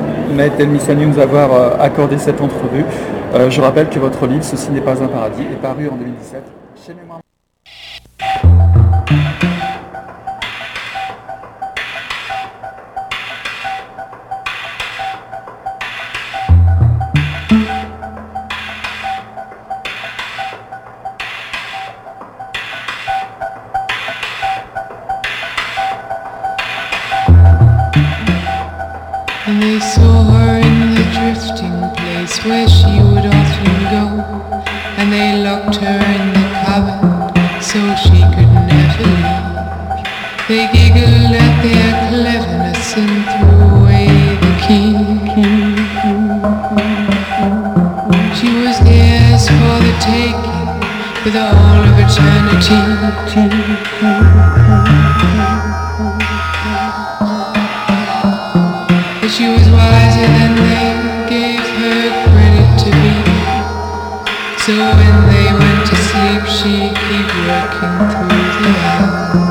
[0.59, 2.85] Elmissani, de nous avoir euh, accordé cette entrevue.
[3.35, 6.43] Euh, je rappelle que votre livre, Ceci n'est pas un paradis, est paru en 2017
[6.85, 7.21] chez Mémoire.
[32.95, 34.03] you would often go,
[34.97, 37.31] and they locked her in the cupboard
[37.63, 39.51] so she could never leave.
[40.47, 44.07] They giggled at their cleverness and threw away
[44.43, 44.91] the key.
[48.37, 50.61] She was theirs for the taking
[51.23, 52.81] with all of eternity.
[59.21, 60.90] But she was wiser than they.
[64.65, 69.50] So when they went to sleep, she'd keep working through the hours.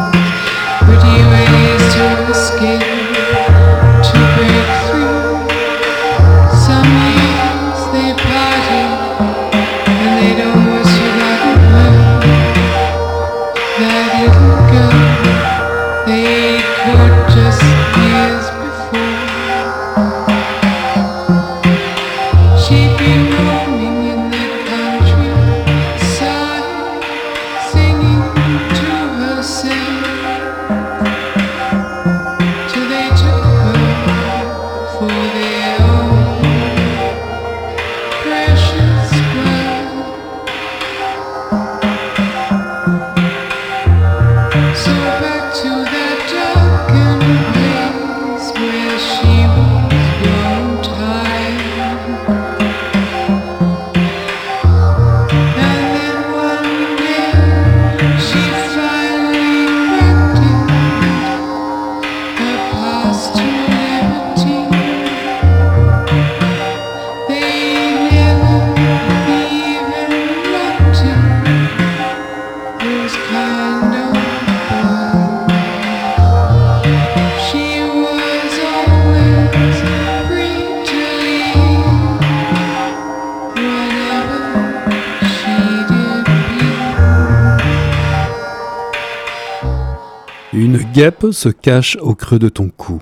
[90.93, 93.01] Guêpe se cache au creux de ton cou.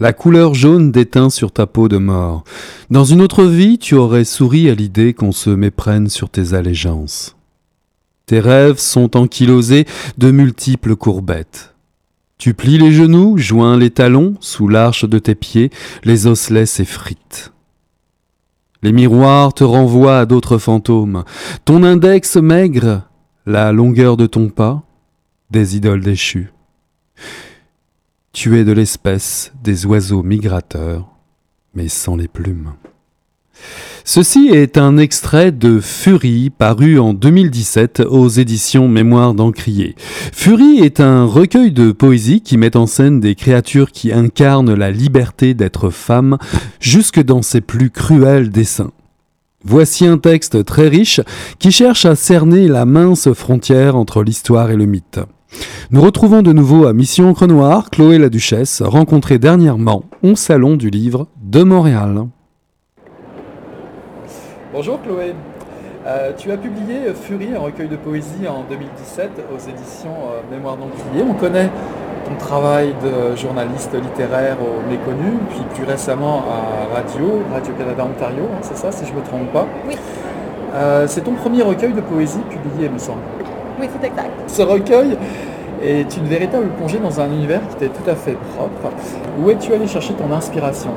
[0.00, 2.42] La couleur jaune déteint sur ta peau de mort.
[2.90, 7.36] Dans une autre vie, tu aurais souri à l'idée qu'on se méprenne sur tes allégeances.
[8.26, 9.84] Tes rêves sont ankylosés
[10.18, 11.74] de multiples courbettes.
[12.38, 15.70] Tu plies les genoux, joins les talons, sous l'arche de tes pieds,
[16.04, 17.52] les osselets s'effritent.
[18.82, 21.24] Les miroirs te renvoient à d'autres fantômes.
[21.64, 23.02] Ton index maigre,
[23.44, 24.82] la longueur de ton pas,
[25.50, 26.50] des idoles déchues.
[28.32, 31.08] Tu es de l'espèce des oiseaux migrateurs,
[31.74, 32.74] mais sans les plumes.
[34.04, 39.96] Ceci est un extrait de Fury paru en 2017 aux éditions Mémoire d'Encrier.
[40.32, 44.92] Fury est un recueil de poésie qui met en scène des créatures qui incarnent la
[44.92, 46.38] liberté d'être femme
[46.78, 48.92] jusque dans ses plus cruels dessins.
[49.64, 51.20] Voici un texte très riche
[51.58, 55.18] qui cherche à cerner la mince frontière entre l'histoire et le mythe.
[55.90, 60.76] Nous retrouvons de nouveau à Mission Encre Noire Chloé la Duchesse, rencontrée dernièrement au Salon
[60.76, 62.26] du Livre de Montréal.
[64.72, 65.34] Bonjour Chloé.
[66.06, 70.76] Euh, tu as publié Fury, un recueil de poésie en 2017 aux éditions euh, Mémoire
[70.76, 71.22] d'Encrier.
[71.28, 71.68] On connaît
[72.26, 78.58] ton travail de journaliste littéraire au Méconnu, puis plus récemment à Radio, Radio-Canada Ontario, hein,
[78.62, 79.66] c'est ça si je ne me trompe pas?
[79.88, 79.96] Oui.
[80.74, 83.20] Euh, c'est ton premier recueil de poésie publié, me semble.
[83.80, 84.30] Oui, c'est exact.
[84.46, 85.16] Ce recueil
[85.82, 88.94] est une véritable plongée dans un univers qui était tout à fait propre.
[89.38, 90.90] Où es-tu allé chercher ton inspiration?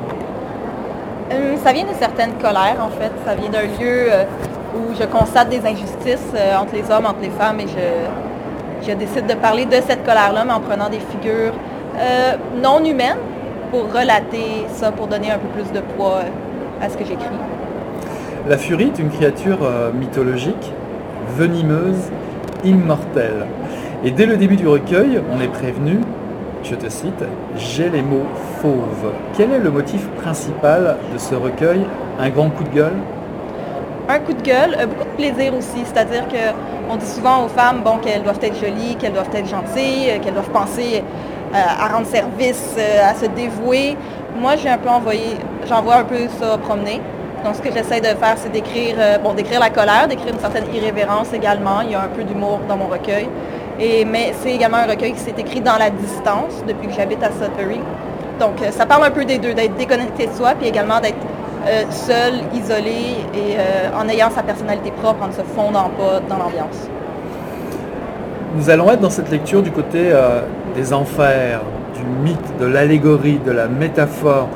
[1.32, 3.10] Euh, Ça vient d'une certaine colère, en fait.
[3.24, 4.24] Ça vient d'un lieu euh,
[4.76, 8.92] où je constate des injustices euh, entre les hommes, entre les femmes, et je, je
[8.94, 11.54] décide de parler de cette colère-là, mais en prenant des figures
[12.60, 13.18] non humaines
[13.70, 16.22] pour relater ça, pour donner un peu plus de poids
[16.82, 17.24] à ce que j'écris.
[18.48, 19.58] La furie est une créature
[19.94, 20.72] mythologique,
[21.38, 22.10] venimeuse,
[22.64, 23.46] immortelle.
[24.04, 26.00] Et dès le début du recueil, on est prévenu,
[26.62, 27.24] je te cite,
[27.56, 28.26] j'ai les mots
[28.60, 29.12] fauves.
[29.36, 31.86] Quel est le motif principal de ce recueil?
[32.18, 32.96] Un grand coup de gueule?
[34.08, 37.80] Un coup de gueule, euh, beaucoup de plaisir aussi, c'est-à-dire qu'on dit souvent aux femmes
[37.82, 41.02] bon, qu'elles doivent être jolies, qu'elles doivent être gentilles, euh, qu'elles doivent penser
[41.54, 43.96] euh, à rendre service, à se dévouer.
[44.38, 47.00] Moi, j'ai un peu envoyé, j'envoie un peu ça promener.
[47.44, 50.64] Donc, ce que j'essaie de faire, c'est d'écrire, bon, d'écrire la colère, d'écrire une certaine
[50.74, 51.82] irrévérence également.
[51.82, 53.28] Il y a un peu d'humour dans mon recueil.
[53.78, 57.22] Et, mais c'est également un recueil qui s'est écrit dans la distance depuis que j'habite
[57.22, 57.80] à Sudbury.
[58.38, 61.16] Donc, euh, ça parle un peu des deux, d'être déconnecté de soi, puis également d'être
[61.66, 66.20] euh, seul, isolé et euh, en ayant sa personnalité propre, en ne se fondant pas
[66.28, 66.88] dans l'ambiance.
[68.56, 70.12] Nous allons être dans cette lecture du côté
[70.76, 71.60] des enfers,
[71.96, 74.48] du mythe, de l'allégorie, de la métaphore.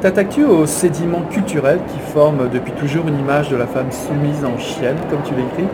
[0.00, 4.56] T'attaques-tu aux sédiments culturels qui forment depuis toujours une image de la femme soumise en
[4.56, 5.66] chienne, comme tu l'écris?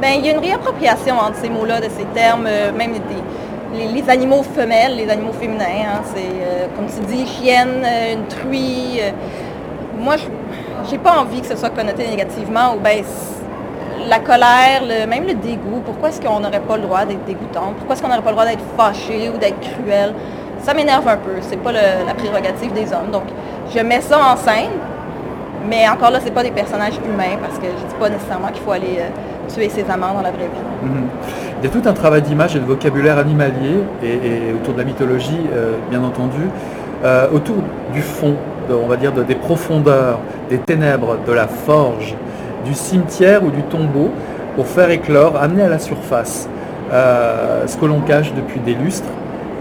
[0.00, 2.92] Ben, il y a une réappropriation entre ces mots-là, de ces termes, euh, même
[3.74, 5.64] les, animaux femelles, les animaux féminins.
[5.64, 9.00] Hein, c'est, euh, comme tu dis, chienne, euh, une truie.
[9.98, 10.14] moi,
[10.88, 13.02] j'ai pas envie que ce soit connoté négativement ou ben,
[14.08, 15.82] la colère, même le dégoût.
[15.84, 17.74] Pourquoi est-ce qu'on n'aurait pas le droit d'être dégoûtant?
[17.76, 20.14] Pourquoi est-ce qu'on n'aurait pas le droit d'être fâché ou d'être cruel?
[20.62, 21.32] Ça m'énerve un peu.
[21.40, 23.10] C'est pas la prérogative des hommes.
[23.12, 23.24] Donc,
[23.74, 24.70] je mets ça en scène,
[25.68, 28.62] mais encore là, c'est pas des personnages humains parce que je dis pas nécessairement qu'il
[28.62, 28.98] faut aller
[29.48, 30.88] tuer ses amants dans la vraie vie.
[30.88, 31.08] Mhm.
[31.62, 34.84] Il y a tout un travail d'image et de vocabulaire animalier et, autour de la
[34.84, 36.48] mythologie, euh, bien entendu,
[37.04, 37.56] euh, autour
[37.92, 38.34] du fond,
[38.70, 42.14] on va dire des profondeurs, des ténèbres, de la forge,
[42.64, 44.10] du cimetière ou du tombeau,
[44.56, 46.48] pour faire éclore, amener à la surface
[46.92, 49.08] euh, ce que l'on cache depuis des lustres.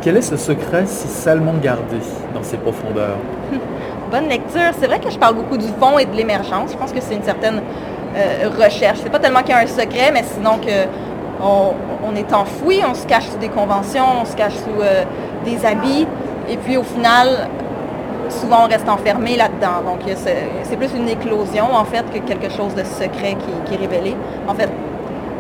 [0.02, 1.98] Quel est ce secret si salement gardé
[2.34, 3.18] dans ces profondeurs?
[4.12, 4.72] Bonne lecture.
[4.80, 6.72] C'est vrai que je parle beaucoup du fond et de l'émergence.
[6.72, 7.62] Je pense que c'est une certaine
[8.16, 9.00] euh, recherche.
[9.04, 10.88] C'est pas tellement qu'il y a un secret, mais sinon que
[11.42, 15.04] on, est enfoui, on se cache sous des conventions, on se cache sous euh,
[15.46, 16.06] des habits,
[16.50, 17.48] et puis au final,
[18.30, 19.84] souvent on reste enfermé là-dedans.
[19.86, 24.16] Donc c'est plus une éclosion en fait que quelque chose de secret qui, est révélé.
[24.48, 24.70] En fait,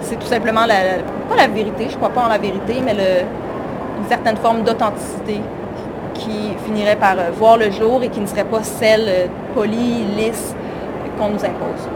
[0.02, 2.96] c'est tout simplement la, pas la vérité, je crois pas en la vérité, mais
[4.02, 5.42] une certaine forme d'authenticité
[6.14, 10.56] qui finirait par euh, voir le jour et qui ne serait pas celle polie, lisse
[11.18, 11.88] qu'on nous impose.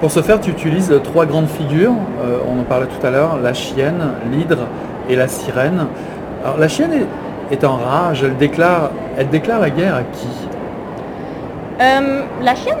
[0.00, 3.38] Pour ce faire, tu utilises trois grandes figures, euh, on en parlait tout à l'heure,
[3.42, 4.66] la chienne, l'hydre
[5.08, 5.86] et la sirène.
[6.44, 7.06] Alors la chienne
[7.50, 10.28] est, en rage, elle déclare, elle déclare la guerre à qui?
[11.80, 12.78] Euh, La chienne,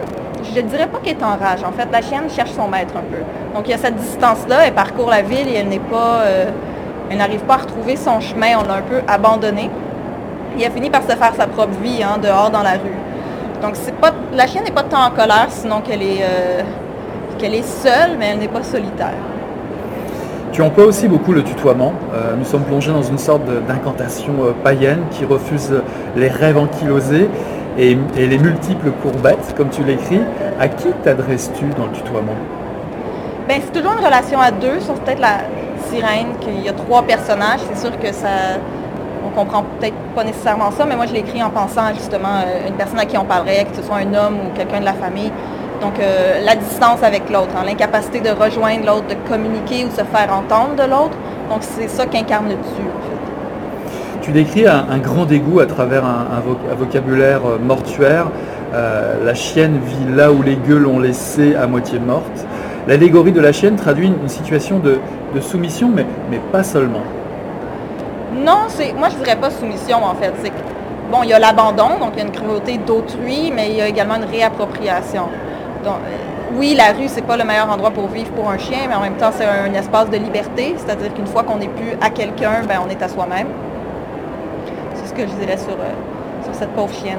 [0.54, 1.60] je ne dirais pas qu'elle est en rage.
[1.64, 3.22] En fait, la chienne cherche son maître un peu.
[3.54, 6.20] Donc il y a cette distance-là, elle parcourt la ville et elle n'est pas.
[6.20, 6.44] Euh,
[7.10, 9.70] elle n'arrive pas à retrouver son chemin, on l'a un peu abandonné.
[10.58, 12.98] Et elle finit par se faire sa propre vie, hein, dehors dans la rue.
[13.62, 14.12] Donc c'est pas.
[14.34, 16.24] La chienne n'est pas tant en colère, sinon qu'elle est
[17.36, 19.14] qu'elle est seule, mais elle n'est pas solitaire.
[20.52, 21.92] Tu emploies aussi beaucoup le tutoiement.
[22.14, 25.70] Euh, nous sommes plongés dans une sorte d'incantation euh, païenne qui refuse
[26.16, 27.28] les rêves ankylosés
[27.76, 30.20] et, les multiples courbettes, comme tu l'écris.
[30.58, 32.36] À qui t'adresses-tu dans le tutoiement?
[33.46, 35.40] Ben, C'est toujours une relation à deux, sauf peut-être la
[35.90, 37.60] sirène, qu'il y a trois personnages.
[37.72, 38.28] C'est sûr que ça.
[39.26, 42.74] On comprend peut-être pas nécessairement ça, mais moi je l'écris en pensant justement à une
[42.74, 45.32] personne à qui on parlerait, que ce soit un homme ou quelqu'un de la famille.
[45.80, 50.04] Donc, euh, la distance avec l'autre, hein, l'incapacité de rejoindre l'autre, de communiquer ou se
[50.04, 51.16] faire entendre de l'autre.
[51.50, 56.40] Donc, c'est ça qu'incarne le tu, Tu décris un, grand dégoût à travers un,
[56.76, 58.28] vocabulaire euh, mortuaire.
[58.74, 62.46] Euh, la chienne vit là où les gueules l'ont laissée à moitié morte.
[62.86, 65.00] L'allégorie de la chienne traduit une, situation de,
[65.40, 67.02] soumission, mais, mais pas seulement.
[68.34, 70.32] Non, moi je dirais pas soumission en fait.
[70.42, 70.52] C'est
[71.10, 73.80] bon, il y a l'abandon, donc il y a une cruauté d'autrui, mais il y
[73.80, 75.24] a également une réappropriation.
[75.84, 75.90] Euh,
[76.54, 79.00] oui, la rue, c'est pas le meilleur endroit pour vivre pour un chien, mais en
[79.00, 80.74] même temps, c'est un espace de liberté.
[80.76, 83.48] C'est-à-dire qu'une fois qu'on n'est plus à quelqu'un, ben, on est à soi-même.
[84.94, 87.18] C'est ce que je dirais sur, euh, sur cette pauvre chienne.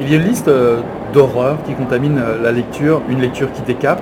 [0.00, 0.80] Il y a une liste euh,
[1.12, 4.00] d'horreurs qui contamine la lecture, une lecture qui décape.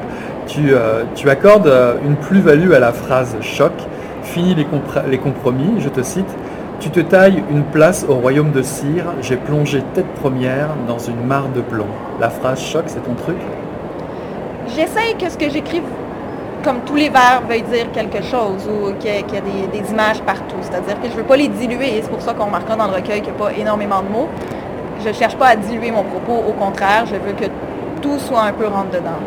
[0.48, 0.72] Tu,
[1.14, 1.72] tu accordes
[2.04, 3.72] une plus-value à la phrase choc.
[4.22, 4.66] Fini les,
[5.08, 6.34] les compromis, je te cite.
[6.80, 11.26] Tu te tailles une place au royaume de Cire, j'ai plongé tête première dans une
[11.26, 11.88] mare de plomb.
[12.20, 13.36] La phrase choc, c'est ton truc?
[14.68, 15.82] J'essaye que ce que j'écris,
[16.62, 19.24] comme tous les vers, veuille dire quelque chose ou qu'il y ait,
[19.72, 20.54] des, images partout.
[20.60, 22.86] C'est-à-dire que je ne veux pas les diluer et c'est pour ça qu'on remarquera dans
[22.86, 24.28] le recueil qu'il n'y a pas énormément de mots.
[25.02, 27.50] Je ne cherche pas à diluer mon propos, au contraire, je veux que
[28.00, 29.18] tout soit un peu rentre dedans.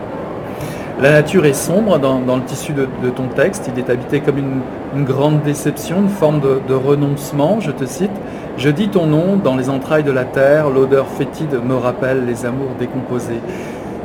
[1.00, 3.72] La nature est sombre dans, le tissu de, ton texte.
[3.74, 7.60] Il est habité comme une, grande déception, une forme de, renoncement.
[7.60, 8.12] Je te cite
[8.58, 10.70] Je dis ton nom dans les entrailles de la terre.
[10.70, 13.40] L'odeur fétide me rappelle les amours décomposés.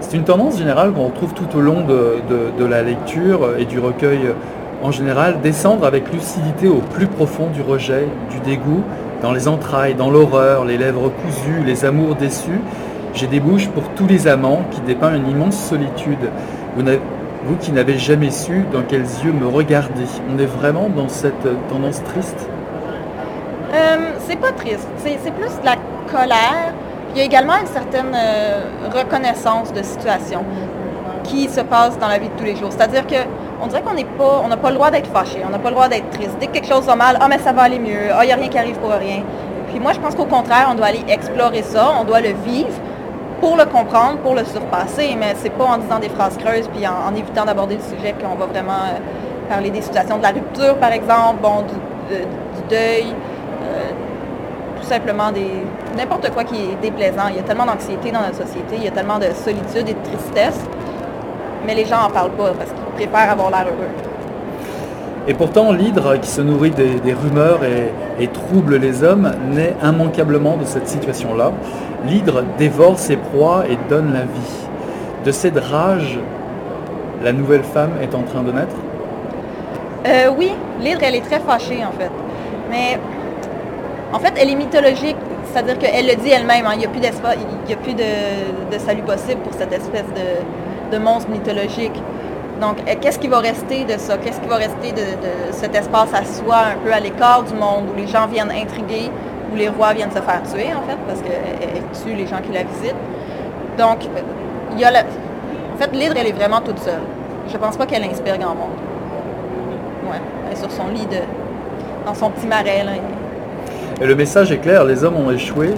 [0.01, 4.21] C'est une tendance générale qu'on retrouve tout au long de, la lecture et du recueil
[4.83, 8.85] en général, descendre avec lucidité au plus profond du rejet, du dégoût,
[9.23, 12.61] dans les entrailles, dans l'horreur, les lèvres cousues, les amours déçus.
[13.15, 16.31] J'ai des bouches pour tous les amants qui dépeint une immense solitude.
[16.77, 20.05] Vous, qui n'avez jamais su dans quels yeux me regarder.
[20.31, 22.49] On est vraiment dans cette tendance triste?
[23.73, 23.97] Euh,
[24.27, 24.87] C'est pas triste.
[24.99, 25.77] C'est plus de la
[26.11, 26.75] colère.
[27.15, 30.45] Il y a également une certaine euh, reconnaissance de situation
[31.25, 32.71] qui se passe dans la vie de tous les jours.
[32.71, 33.17] C'est-à-dire que
[33.63, 36.11] on dirait qu'on n'a pas le droit d'être fâché, on n'a pas le droit d'être
[36.11, 36.37] triste.
[36.39, 38.33] Dès que quelque chose va mal, ah mais ça va aller mieux, ah il n'y
[38.33, 39.23] a rien qui arrive pour rien.
[39.71, 42.69] Puis moi je pense qu'au contraire, on doit aller explorer ça, on doit le vivre
[43.41, 46.87] pour le comprendre, pour le surpasser, mais c'est pas en disant des phrases creuses puis
[46.87, 50.77] en, évitant d'aborder le sujet qu'on va vraiment euh, parler des situations de la rupture
[50.77, 51.75] par exemple, bon, du,
[52.71, 53.07] deuil,
[53.63, 53.91] euh,
[54.81, 55.31] tout simplement
[55.97, 57.29] n'importe quoi qui est déplaisant.
[57.31, 59.95] Il y a tellement d'anxiété dans notre société, il y a tellement de solitude et
[59.95, 60.61] de tristesse
[61.67, 64.16] mais les gens n'en parlent pas parce qu'ils préfèrent avoir l'air heureux.
[65.29, 70.65] Et pourtant, l'hydre qui se nourrit des, rumeurs et, trouble les hommes naît immanquablement de
[70.65, 71.53] cette situation-là.
[72.07, 74.69] L'hydre dévore ses proies et donne la vie.
[75.25, 76.19] De cette rage,
[77.25, 78.77] la nouvelle femme est en train de naître?
[80.07, 82.11] Euh, Oui, l'hydre, elle est très fâchée en fait.
[82.71, 82.99] Mais
[84.13, 85.17] en fait, elle est mythologique,
[85.53, 86.73] c'est-à-dire qu'elle le dit elle-même, hein.
[86.75, 90.07] il n'y a plus, a plus de salut possible pour cette espèce
[90.93, 92.01] de, monstres mythologiques.
[92.61, 94.17] Donc, euh, qu'est-ce qui va rester de ça?
[94.17, 97.85] Qu'est-ce qui va rester de, cet espace à soi, un peu à l'écart du monde,
[97.93, 99.11] où les gens viennent intriguer,
[99.53, 102.53] où les rois viennent se faire tuer, en fait, parce qu'elle tue les gens qui
[102.53, 102.97] la visitent?
[103.77, 104.09] Donc,
[104.73, 107.03] il y a En fait, l'hydre, elle est vraiment toute seule.
[107.49, 108.79] Je pense pas qu'elle inspire grand monde.
[110.11, 111.19] Ouais, elle est sur son lit, de...
[112.07, 112.85] dans son petit marais.
[114.01, 115.75] Et le message est clair, les hommes ont échoué,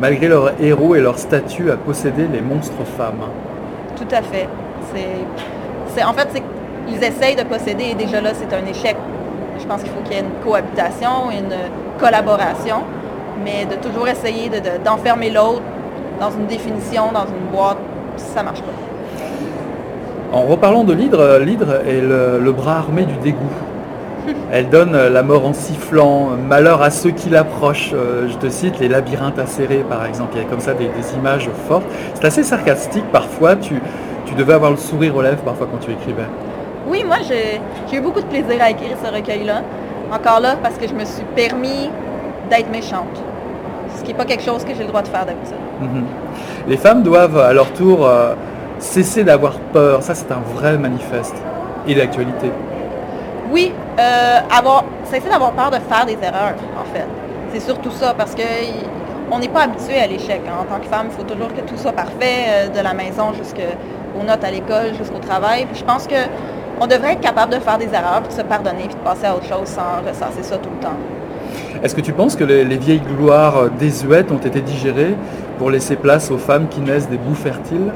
[0.00, 3.24] malgré leur héros et leur statut, à posséder les monstres femmes.
[3.96, 4.48] Tout à fait.
[4.94, 5.26] C'est,
[6.04, 6.42] en fait, c'est
[6.88, 8.96] ils essayent de posséder et déjà là, c'est un échec.
[9.58, 11.54] Je pense qu'il faut qu'il y ait une cohabitation, une
[11.98, 12.82] collaboration,
[13.44, 14.50] mais de toujours essayer
[14.84, 15.62] d'enfermer l'autre
[16.20, 17.78] dans une définition, dans une boîte,
[18.16, 20.36] ça ne marche pas.
[20.36, 23.38] En reparlant de l'hydre, l'hydre est le, bras armé du dégoût.
[24.52, 27.92] Elle donne la mort en sifflant, malheur à ceux qui l'approchent.
[27.92, 30.30] Euh, je te cite les labyrinthes acérés par exemple.
[30.34, 31.84] Il y a comme ça des, images fortes.
[32.14, 33.56] C'est assez sarcastique parfois.
[33.56, 33.82] Tu,
[34.32, 36.26] tu devais avoir le sourire aux lèvres parfois quand tu écrivais.
[36.88, 39.62] Oui, moi j'ai eu beaucoup de plaisir à écrire ce recueil-là.
[40.10, 41.90] Encore là, parce que je me suis permis
[42.50, 43.22] d'être méchante.
[43.96, 45.56] Ce qui n'est pas quelque chose que j'ai le droit de faire d'habitude.
[45.80, 46.04] Mhm.
[46.66, 48.34] Les femmes doivent à leur tour euh,
[48.78, 50.02] cesser d'avoir peur.
[50.02, 51.34] Ça, c'est un vrai manifeste.
[51.86, 52.50] Et l'actualité.
[53.50, 57.06] Oui, euh, avoir, cesser d'avoir peur de faire des erreurs, en fait.
[57.52, 58.42] C'est surtout ça, parce que
[59.30, 60.40] on n'est pas habitué à l'échec.
[60.46, 60.60] Hein.
[60.60, 63.32] En tant que femme, il faut toujours que tout soit parfait, euh, de la maison
[64.12, 65.66] jusqu'aux notes à l'école, jusqu'au travail.
[65.66, 68.84] Puis je pense qu'on devrait être capable de faire des erreurs, puis de se pardonner,
[68.84, 70.96] puis de passer à autre chose sans ressasser ça tout le temps.
[71.82, 75.14] Est-ce que tu penses que les, vieilles gloires désuètes ont été digérées
[75.58, 77.92] pour laisser place aux femmes qui naissent des bouts fertiles?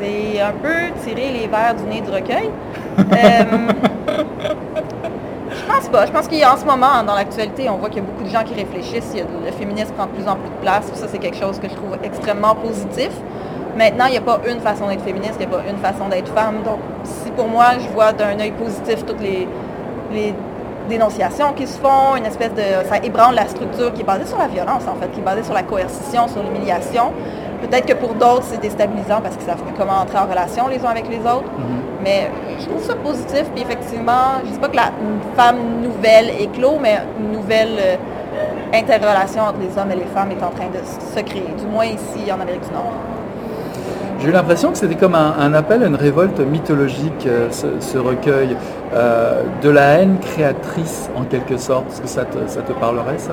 [0.00, 2.50] C'est un peu tirer les verres du nez de recueil.
[2.98, 4.24] Euh,
[5.50, 6.06] je pense pas.
[6.06, 8.42] Je pense qu'en ce moment, dans l'actualité, on voit qu'il y a beaucoup de gens
[8.42, 9.14] qui réfléchissent.
[9.14, 10.90] le féminisme prend de plus en plus de place.
[10.94, 13.10] Ça, c'est quelque chose que je trouve extrêmement positif.
[13.76, 16.08] Maintenant, il n'y a pas une façon d'être féministe, il n'y a pas une façon
[16.08, 16.62] d'être femme.
[16.64, 19.46] Donc, si pour moi, je vois d'un œil positif toutes les,
[20.88, 22.62] dénonciations qui se font, une espèce de...
[22.88, 25.42] Ça ébranle la structure qui est basée sur la violence, en fait, qui est basée
[25.42, 27.12] sur la coercition, sur l'humiliation.
[27.60, 30.78] Peut-être que pour d'autres, c'est déstabilisant parce qu'ils savent plus comment entrer en relation les
[30.86, 31.50] uns avec les autres.
[31.50, 32.04] Mm-hmm.
[32.04, 33.46] Mais je trouve ça positif.
[33.52, 34.92] Puis effectivement, je ne dis pas que la
[35.36, 37.96] femme nouvelle éclot, mais une nouvelle euh,
[38.72, 41.86] interrelation entre les hommes et les femmes est en train de se créer, du moins
[41.86, 42.92] ici en Amérique du Nord.
[44.20, 48.56] J'ai eu l'impression que c'était comme un, appel à une révolte mythologique, euh, ce, recueil,
[48.94, 51.88] euh, de la haine créatrice en quelque sorte.
[51.90, 53.32] Est-ce que ça te, ça te parlerait, ça?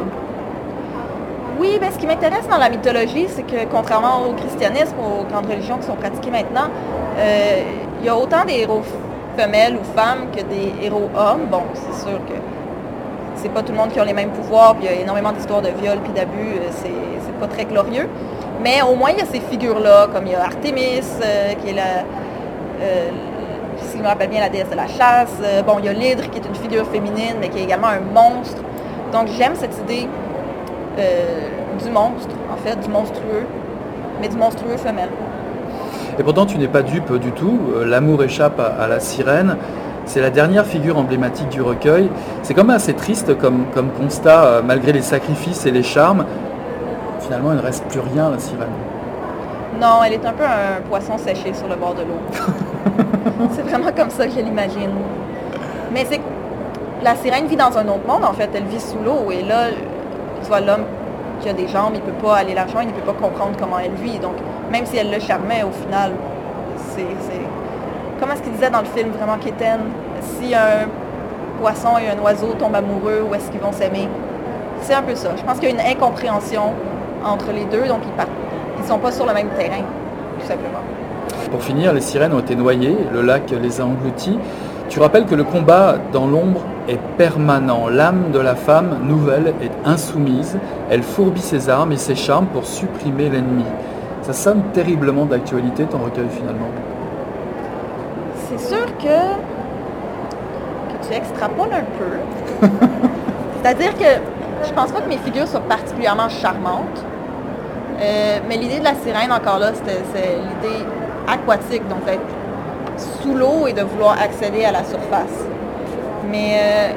[1.60, 5.46] Oui, ben, ce qui m'intéresse dans la mythologie, c'est que contrairement au christianisme, aux grandes
[5.46, 6.68] religions qui sont pratiquées maintenant,
[7.18, 7.62] euh,
[8.02, 8.82] il y a autant des héros
[9.38, 11.48] femelles ou femmes que des héros hommes.
[11.50, 12.34] Bon, c'est sûr que
[13.36, 15.32] c'est pas tout le monde qui a les mêmes pouvoirs, puis il y a énormément
[15.32, 18.10] d'histoires de viol puis d'abus, c'est pas très glorieux.
[18.64, 21.70] Mais au moins, il y a ces figures-là, comme il y a Artémis, euh, qui
[21.70, 22.06] est la,
[23.78, 25.36] si je me rappelle bien, la déesse de la chasse.
[25.66, 28.00] bon, il y a l'hydre, qui est une figure féminine, mais qui est également un
[28.00, 28.62] monstre.
[29.12, 30.08] Donc j'aime cette idée
[31.84, 33.46] du monstre, en fait, du monstrueux,
[34.22, 35.10] mais du monstrueux femelle.
[36.20, 37.60] Et pourtant, tu n'es pas dupe du tout.
[37.76, 39.58] Euh, l'amour échappe à, la sirène.
[40.06, 42.10] C'est la dernière figure emblématique du recueil.
[42.44, 46.26] C'est quand même assez triste comme, comme constat, euh, malgré les sacrifices et les charmes.
[47.34, 48.68] Finalement, il ne reste plus rien, la sirène.
[49.82, 52.20] Non, elle est un peu un poisson séché sur le bord de l'eau.
[53.54, 54.92] c'est vraiment comme ça que je l'imagine.
[55.92, 56.22] Mais c'est
[57.02, 58.52] la sirène vit dans un autre monde, en fait.
[58.54, 59.32] Elle vit sous l'eau.
[59.32, 59.70] Et là,
[60.44, 60.84] tu vois, l'homme
[61.42, 63.20] qui a des jambes, il ne peut pas aller la rejoindre, il ne peut pas
[63.20, 64.20] comprendre comment elle vit.
[64.20, 64.36] Donc,
[64.72, 66.12] même si elle le charmait, au final,
[66.96, 67.02] c'est...
[68.20, 69.80] Comment est-ce qu'il disait dans le film, vraiment, Kéten?
[70.22, 70.88] Si un
[71.60, 74.08] poisson et un oiseau tombent amoureux, où est-ce qu'ils vont s'aimer?
[74.82, 75.30] C'est un peu ça.
[75.36, 76.74] Je pense qu'il y a une incompréhension
[77.24, 78.02] entre les deux, donc
[78.78, 79.84] ils ne sont pas sur le même terrain,
[80.40, 80.80] tout simplement.
[81.52, 84.40] Pour finir, les sirènes ont été noyées, le lac les a englouties.
[84.90, 87.88] Tu rappelles que le combat dans l'ombre est permanent.
[87.90, 90.58] L'âme de la femme nouvelle est insoumise.
[90.90, 93.66] Elle fourbit ses armes et ses charmes pour supprimer l'ennemi.
[94.22, 96.70] Ça sonne terriblement d'actualité ton recueil finalement.
[98.50, 99.04] C'est sûr que,
[100.94, 102.68] que tu extrapoles un peu.
[103.64, 107.06] C'est-à-dire que je pense pas que mes figures soient particulièrement charmantes.
[108.04, 110.84] Euh, mais l'idée de la sirène, encore là, c'est l'idée
[111.28, 112.22] aquatique, donc d'être
[113.22, 115.46] sous l'eau et de vouloir accéder à la surface.
[116.30, 116.90] Mais euh,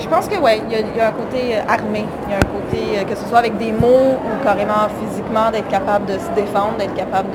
[0.00, 2.40] je pense que ouais, il y, a un côté euh, armé, il y a un
[2.40, 6.76] côté que ce soit avec des mots ou carrément physiquement d'être capable de se défendre,
[6.78, 7.28] d'être capable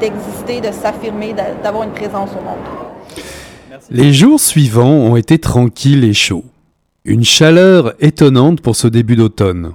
[0.00, 2.58] d'exister, de s'affirmer, d'avoir une présence au monde.
[3.90, 6.44] Les jours suivants ont été tranquilles et chauds.
[7.04, 9.72] Une chaleur étonnante pour ce début d'automne.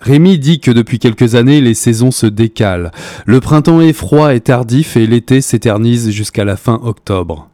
[0.00, 2.90] Rémi dit que depuis quelques années, les saisons se décalent.
[3.24, 7.48] Le printemps est froid et tardif et l'été s'éternise jusqu'à la fin octobre.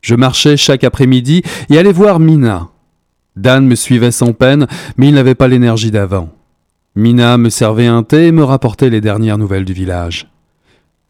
[0.00, 2.68] Je marchais chaque après-midi et allais voir Mina.
[3.36, 4.66] Dan me suivait sans peine,
[4.96, 6.30] mais il n'avait pas l'énergie d'avant.
[6.94, 10.28] Mina me servait un thé et me rapportait les dernières nouvelles du village.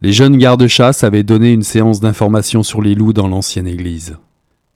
[0.00, 4.16] Les jeunes gardes-chasse avaient donné une séance d'information sur les loups dans l'ancienne église.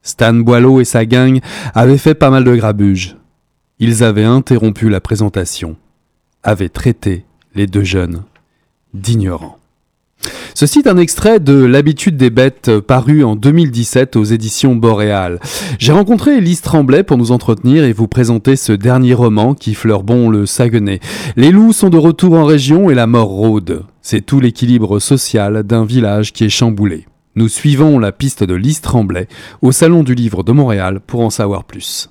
[0.02, 1.40] Stan Boileau et sa gang
[1.74, 3.16] avaient fait pas mal de grabuge.
[3.78, 5.76] Ils avaient interrompu la présentation,
[6.42, 7.24] avaient traité
[7.54, 8.22] les deux jeunes
[8.94, 9.58] d'ignorants.
[10.54, 15.40] Ceci est un extrait de L'habitude des bêtes paru en 2017 aux éditions Boréal.
[15.78, 20.02] J'ai rencontré Elise Tremblay pour nous entretenir et vous présenter ce dernier roman qui fleure
[20.02, 21.00] bon le Saguenay.
[21.36, 23.84] Les loups sont de retour en région et la mort rôde.
[24.02, 27.06] C'est tout l'équilibre social d'un village qui est chamboulé.
[27.34, 29.26] Nous suivons la piste de Lise Tremblay
[29.62, 32.10] au Salon du Livre de Montréal pour en savoir plus.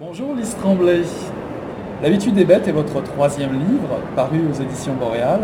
[0.00, 1.02] Bonjour Lise Tremblay.
[2.02, 5.40] L'habitude des bêtes est votre troisième livre, paru aux éditions Boréal.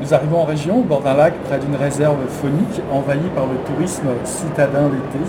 [0.00, 3.56] Nous arrivons en région, au bord d'un lac, près d'une réserve phonique, envahie par le
[3.66, 5.22] tourisme citadin d'été.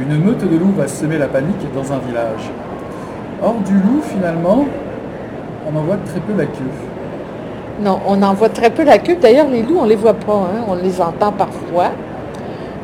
[0.00, 2.50] Une meute de loups va semer la panique dans un village.
[3.42, 4.64] Hors du loup, finalement,
[5.70, 6.64] on en voit très peu la queue.
[7.82, 9.16] Non, on en voit très peu la queue.
[9.20, 10.32] D'ailleurs, les loups, on ne les voit pas.
[10.32, 10.64] Hein.
[10.66, 11.90] On les entend parfois.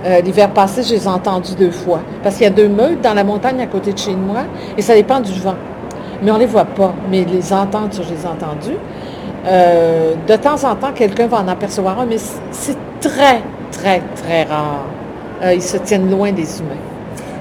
[0.05, 2.01] Euh, l'hiver passé, je les ai entendus deux fois.
[2.23, 4.41] Parce qu'il y a deux meutes dans la montagne à côté de chez moi
[4.77, 5.57] et ça dépend du vent.
[6.23, 6.95] Mais on ne les voit pas.
[7.11, 8.77] Mais les entendre, je les ai entendus.
[9.47, 12.19] Euh, de temps en temps, quelqu'un va en apercevoir un, mais
[12.51, 14.85] c'est très, très, très rare.
[15.43, 16.71] Euh, ils se tiennent loin des humains.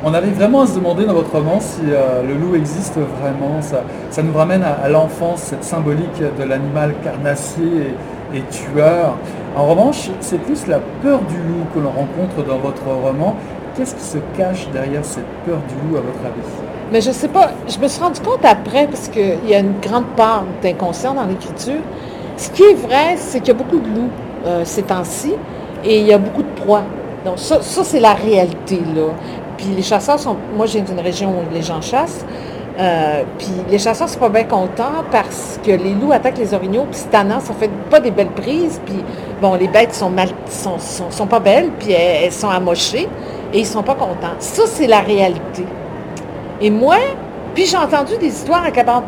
[0.03, 3.59] On arrive vraiment à se demander dans votre roman si le loup existe vraiment.
[3.61, 7.95] Ça, nous ramène à, l'enfance, cette symbolique de l'animal carnassier
[8.35, 9.15] et tueur.
[9.55, 13.35] En revanche, c'est plus la peur du loup que l'on rencontre dans votre roman.
[13.75, 16.64] Qu'est-ce qui se cache derrière cette peur du loup, à votre avis?
[16.91, 19.59] Mais je ne sais pas, je me suis rendu compte après, parce qu'il y a
[19.59, 21.81] une grande part d'inconscient dans l'écriture.
[22.37, 24.09] Ce qui est vrai, c'est qu'il y a beaucoup de loups
[24.45, 25.33] euh, ces temps-ci,
[25.83, 26.83] et il y a beaucoup de proies.
[27.25, 29.07] Donc ça, ça c'est la réalité, là.
[29.57, 30.35] Puis les chasseurs sont...
[30.55, 32.25] Moi, j'ai d'une région où les gens chassent.
[32.77, 36.85] Euh, puis les chasseurs sont pas bien contents parce que les loups attaquent les orignaux,
[36.91, 39.01] puis tannant, ça fait pas des belles prises, puis
[39.41, 43.07] bon, les bêtes sont mal, sont, sont, pas belles, puis elles, sont amochées,
[43.53, 44.35] et ils sont pas contents.
[44.39, 45.63] Ça, c'est la réalité.
[46.61, 46.97] Et moi,
[47.53, 48.65] puis j'ai entendu des histoires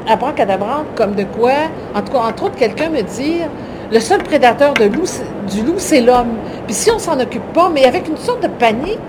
[0.07, 1.51] abracadabrantes comme de quoi,
[1.93, 3.49] en tout cas, entre autres, quelqu'un me dire,
[3.91, 5.05] le seul prédateur de loup,
[5.49, 6.35] du loup, c'est l'homme.
[6.65, 8.99] Puis si on s'en occupe pas, mais avec une sorte de panique,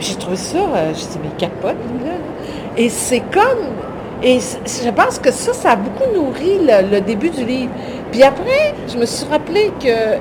[0.00, 2.12] j'ai trouvé ça, euh, je dis, mais capote, là.
[2.76, 3.66] Et c'est comme.
[4.22, 6.58] Et je pense que ça, ça a beaucoup nourri
[6.90, 7.70] le, début du livre.
[8.10, 10.16] Puis après, je me suis rappelé que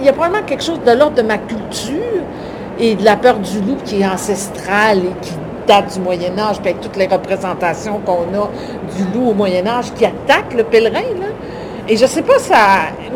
[0.00, 2.22] il y a probablement quelque chose de l'ordre de ma culture
[2.80, 5.32] et de la peur du loup qui est ancestrale et qui
[5.66, 8.48] date du Moyen Âge, puis avec toutes les représentations qu'on a
[8.96, 11.00] du loup au Moyen Âge qui attaque le pèlerin.
[11.20, 11.26] Là.
[11.88, 12.56] Et je sais pas ça,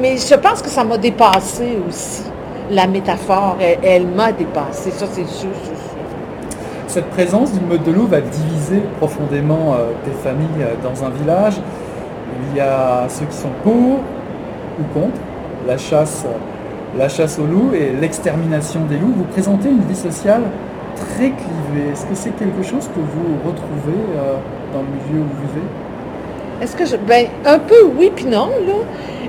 [0.01, 2.23] mais je pense que ça m'a dépassé aussi.
[2.71, 5.51] La métaphore, elle, m'a dépassé, ça c'est sûr,
[6.95, 11.11] cette présence d'une meute de loup va diviser profondément euh, des familles euh, dans un
[11.11, 11.55] village.
[12.53, 13.99] Il y a ceux qui sont pour
[14.79, 15.19] ou contre
[15.67, 19.13] la chasse, euh, la chasse aux loups et l'extermination des loups.
[19.17, 20.43] Vous présentez une vie sociale
[20.97, 21.91] très clivée.
[21.93, 24.01] Est-ce que c'est quelque chose que vous retrouvez
[24.73, 25.67] dans le milieu où vous vivez
[26.63, 26.97] Est-ce que je.
[26.97, 28.75] Ben, un peu oui puis non, là.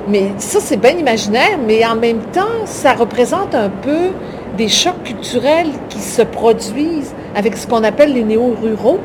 [0.07, 4.11] Mais ça, c'est bien imaginaire, mais en même temps, ça représente un peu
[4.55, 8.99] des chocs culturels qui se produisent avec ce qu'on appelle les néo-ruraux,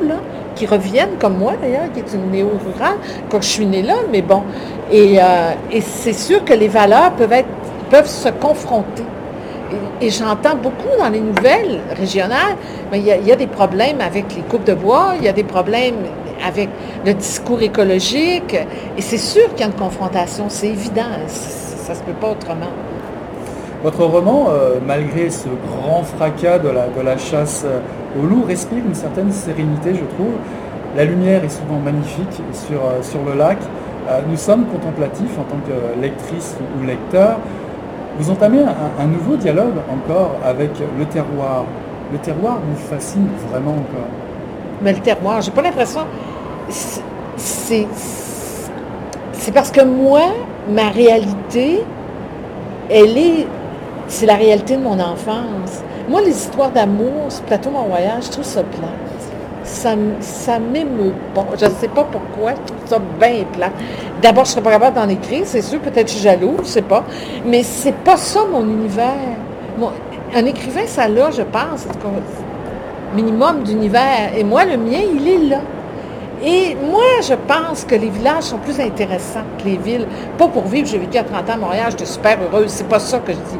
[0.54, 2.98] qui reviennent, comme moi d'ailleurs, qui est une néo-rurale,
[3.30, 4.42] quand je suis née là, mais bon.
[4.92, 7.48] Et, euh, et c'est sûr que les valeurs peuvent, être,
[7.88, 9.04] peuvent se confronter.
[10.00, 12.56] Et, j'entends beaucoup dans les nouvelles régionales,
[12.90, 15.44] mais il y, a, des problèmes avec les coupes de bois, il y a des
[15.44, 15.96] problèmes
[16.46, 16.68] avec
[17.04, 18.54] le discours écologique,
[18.96, 22.30] et c'est sûr qu'il y a une confrontation, c'est évident, ça ne se peut pas
[22.30, 22.70] autrement.
[23.82, 27.80] Votre roman, euh, malgré ce grand fracas de la, chasse euh,
[28.20, 30.34] au loup, respire une certaine sérénité, je trouve.
[30.96, 33.56] La lumière est souvent magnifique sur, euh, sur le lac.
[34.28, 37.38] nous sommes contemplatifs en tant que lectrice ou lecteur.
[38.18, 38.62] Vous entamez
[38.98, 41.64] un, nouveau dialogue encore avec le terroir.
[42.12, 44.08] Le terroir vous fascine vraiment encore.
[44.82, 46.02] Mais le terroir, j'ai pas l'impression.
[46.68, 47.86] C'est,
[49.54, 50.22] parce que moi,
[50.68, 51.82] ma réalité,
[52.90, 53.46] elle est
[54.08, 55.82] c'est la réalité de mon enfance.
[56.08, 58.88] Moi, les histoires d'amour ce plateau Mont-Royal, je trouve ça plat.
[59.70, 61.46] Ça, ça m'émeut pas.
[61.58, 63.70] Je ne sais pas pourquoi, je trouve ça bien plat.
[64.20, 66.62] D'abord, je ne serais pas capable d'en écrire, c'est sûr, peut-être je suis jaloux, je
[66.62, 67.04] ne sais pas.
[67.46, 69.14] Mais c'est pas ça mon univers.
[70.34, 71.86] un écrivain, ça l'a, je pense,
[73.14, 74.32] minimum d'univers.
[74.36, 75.60] Et moi, le mien, il est là.
[76.44, 80.06] Et moi, je pense que les villages sont plus intéressants que les villes.
[80.36, 82.98] Pas pour vivre, j'ai vécu à 30 ans à Montréal, j'étais super heureuse, c'est pas
[82.98, 83.58] ça que je dis.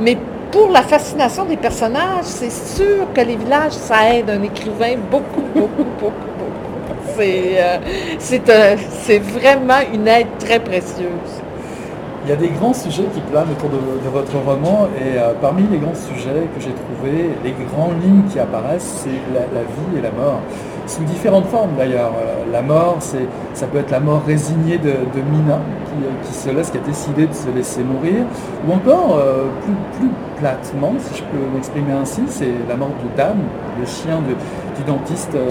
[0.00, 0.16] Mais
[0.50, 5.42] pour la fascination des personnages, c'est sûr que les villages, ça aide un écrivain beaucoup,
[5.54, 7.00] beaucoup, beaucoup, beaucoup.
[7.16, 11.32] C'est, euh, c'est, vraiment une aide très précieuse.
[12.24, 15.62] Il y a des grands sujets qui planent autour de, votre roman et euh, parmi
[15.70, 20.02] les grands sujets que j'ai trouvés, les grandes lignes qui apparaissent, c'est la, vie et
[20.02, 20.40] la mort
[20.90, 22.12] sous différentes formes d'ailleurs.
[22.20, 24.90] Euh, la mort, c'est, ça peut être la mort résignée de,
[25.30, 25.60] Mina,
[26.24, 28.24] qui, se laisse, qui a décidé de se laisser mourir,
[28.66, 33.16] ou encore, euh, plus, plus, platement, si je peux m'exprimer ainsi, c'est la mort de
[33.16, 33.40] Dame,
[33.78, 35.48] le chien du dentiste euh,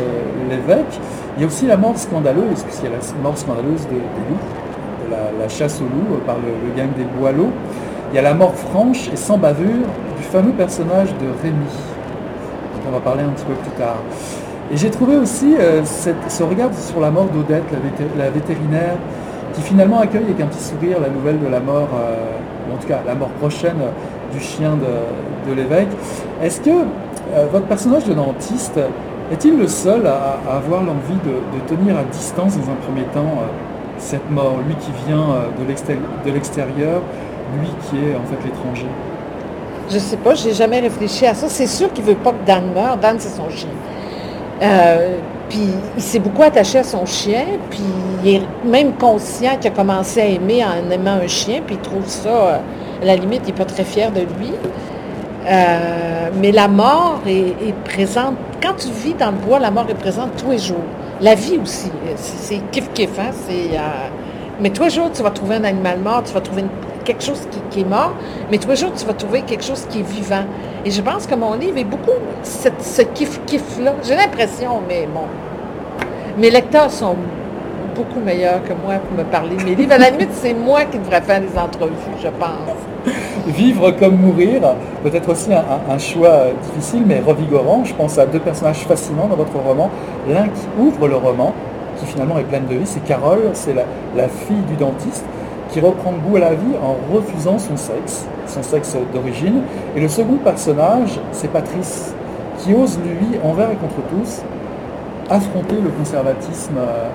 [0.49, 0.99] l'évêque.
[1.37, 5.07] Il y a aussi la mort scandaleuse, puisqu'il y a la mort scandaleuse des loups,
[5.07, 7.51] de la, chasse aux loups par le, le gang des Boileaux.
[8.11, 9.85] Il y a la mort franche et sans bavure
[10.17, 11.55] du fameux personnage de Rémi,
[12.73, 13.97] dont on va parler un petit peu plus tard.
[14.71, 17.63] Et j'ai trouvé aussi euh, ce regard sur la mort d'Odette,
[18.17, 18.97] la, vétérinaire,
[19.53, 22.77] qui finalement accueille avec un petit sourire la nouvelle de la mort, euh, ou en
[22.77, 23.77] tout cas la mort prochaine
[24.31, 25.89] du chien de, l'évêque.
[26.43, 28.79] Est-ce que euh, votre personnage de dentiste
[29.31, 33.41] est-il le seul à, avoir l'envie de, tenir à distance dans un premier temps
[33.97, 37.01] cette mort, lui qui vient de l'extérieur,
[37.59, 38.87] lui qui est en fait l'étranger?
[39.89, 41.47] Je ne sais pas, je n'ai jamais réfléchi à ça.
[41.49, 42.97] C'est sûr qu'il ne veut pas que Dan meure.
[42.97, 43.69] Dan, c'est son chien.
[44.61, 45.17] Euh,
[45.49, 47.81] puis il s'est beaucoup attaché à son chien, puis
[48.23, 51.81] il est même conscient qu'il a commencé à aimer en aimant un chien, puis il
[51.81, 52.57] trouve ça, euh,
[53.01, 54.51] à la limite, il n'est pas très fier de lui.
[55.47, 58.35] Euh, mais la mort est, présente.
[58.61, 60.83] Quand tu vis dans le bois, la mort est présente tous les jours.
[61.21, 61.91] La vie aussi.
[62.15, 63.31] C'est kiff-kiff, hein?
[64.61, 67.23] mais tous les jours, tu vas trouver un animal mort, tu vas trouver une quelque
[67.23, 67.41] chose
[67.71, 68.13] qui, est mort,
[68.51, 70.45] mais tous les jours, tu vas trouver quelque chose qui est vivant.
[70.85, 73.95] Et je pense que mon livre est beaucoup ce kiff-kiff-là.
[74.03, 75.25] J'ai l'impression, mais bon.
[76.37, 77.15] Mes lecteurs sont
[77.95, 79.93] beaucoup meilleurs que moi pour me parler de mes livres.
[79.93, 83.15] À la limite, c'est moi qui devrais faire des entrevues, je pense.
[83.47, 84.61] Vivre comme mourir,
[85.01, 87.83] peut-être aussi un, choix difficile mais revigorant.
[87.85, 89.89] Je pense à deux personnages fascinants dans votre roman.
[90.29, 91.55] L'un qui ouvre le roman,
[91.97, 95.25] qui finalement est plein de vie, c'est Carole, c'est la, fille du dentiste
[95.71, 99.61] qui reprend goût à la vie en refusant son sexe, son sexe d'origine.
[99.95, 102.13] Et le second personnage, c'est Patrice,
[102.59, 104.41] qui ose, lui, envers et contre tous,
[105.29, 107.09] affronter le conservatisme euh,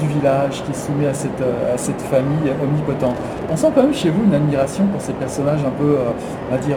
[0.00, 3.16] du village qui est soumis à cette, euh, à cette famille omnipotente.
[3.50, 6.10] On sent quand même chez vous une admiration pour ces personnages un peu, euh,
[6.50, 6.76] on va dire,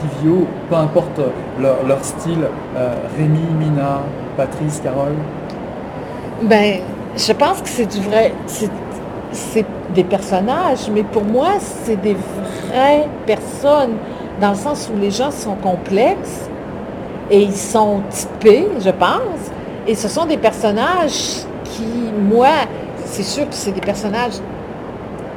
[0.00, 1.20] triviaux, peu importe
[1.60, 2.46] leur, style.
[3.16, 4.00] Rémi, Mina,
[4.36, 5.14] Patrice, Carole?
[6.42, 6.80] Ben,
[7.16, 8.32] je pense que c'est du vrai.
[9.32, 13.96] C'est des personnages, mais pour moi, c'est des vraies personnes,
[14.40, 16.48] dans le sens où les gens sont complexes
[17.30, 19.50] et ils sont typés, je pense.
[19.86, 21.86] Et ce sont des personnages qui,
[22.28, 22.48] moi,
[23.04, 24.34] c'est sûr que c'est des personnages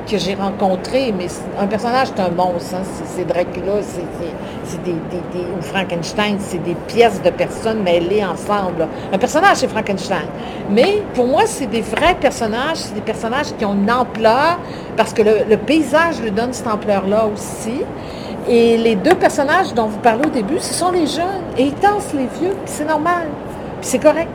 [0.05, 1.27] que j'ai rencontré, mais
[1.59, 2.75] un personnage, c'est un monstre.
[2.75, 2.83] Hein.
[3.15, 8.87] C'est Dracula, c'est des, ou Frankenstein, c'est des pièces de personnes mêlées ensemble.
[9.11, 10.27] Un personnage, c'est Frankenstein.
[10.69, 14.59] Mais pour moi, c'est des vrais personnages, c'est des personnages qui ont une ampleur,
[14.95, 17.81] parce que le, paysage lui donne cette ampleur-là aussi.
[18.47, 21.43] Et les deux personnages dont vous parlez au début, ce sont les jeunes.
[21.57, 23.27] Et ils tassent les vieux, c'est normal.
[23.81, 24.29] Puis c'est correct.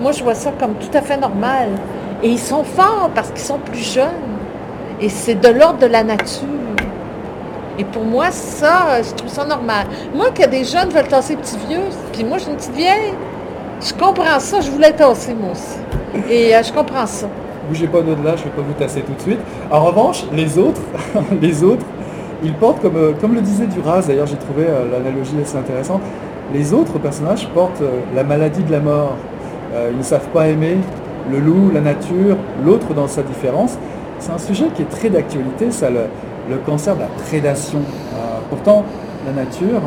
[0.00, 1.68] Moi, je vois ça comme tout à fait normal.
[2.22, 4.39] Et ils sont forts parce qu'ils sont plus jeunes.
[5.00, 6.46] Et c'est de l'ordre de la nature.
[7.78, 9.86] Et pour moi, ça, je trouve ça normal.
[10.14, 11.80] Moi, que des jeunes veulent tasser petits vieux,
[12.12, 13.14] puis moi, je suis une petite vieille,
[13.80, 15.78] je comprends ça, je voulais tasser moi aussi.
[16.30, 17.26] Et euh, je comprends ça.
[17.68, 19.40] Bougez pas au-delà, je ne vais pas vous tasser tout de suite.
[19.70, 20.82] En revanche, les autres,
[21.40, 21.86] les autres,
[22.42, 26.02] ils portent, comme, euh, comme le disait Duras, d'ailleurs j'ai trouvé euh, l'analogie assez intéressante,
[26.52, 27.82] les autres personnages portent
[28.14, 29.16] la maladie de la mort.
[29.72, 30.78] ils ne savent pas aimer
[31.30, 33.78] le loup, la nature, l'autre dans sa différence.
[34.20, 37.80] C'est un sujet qui est très d'actualité, ça, le, cancer de la prédation.
[38.48, 38.84] pourtant,
[39.26, 39.80] la nature,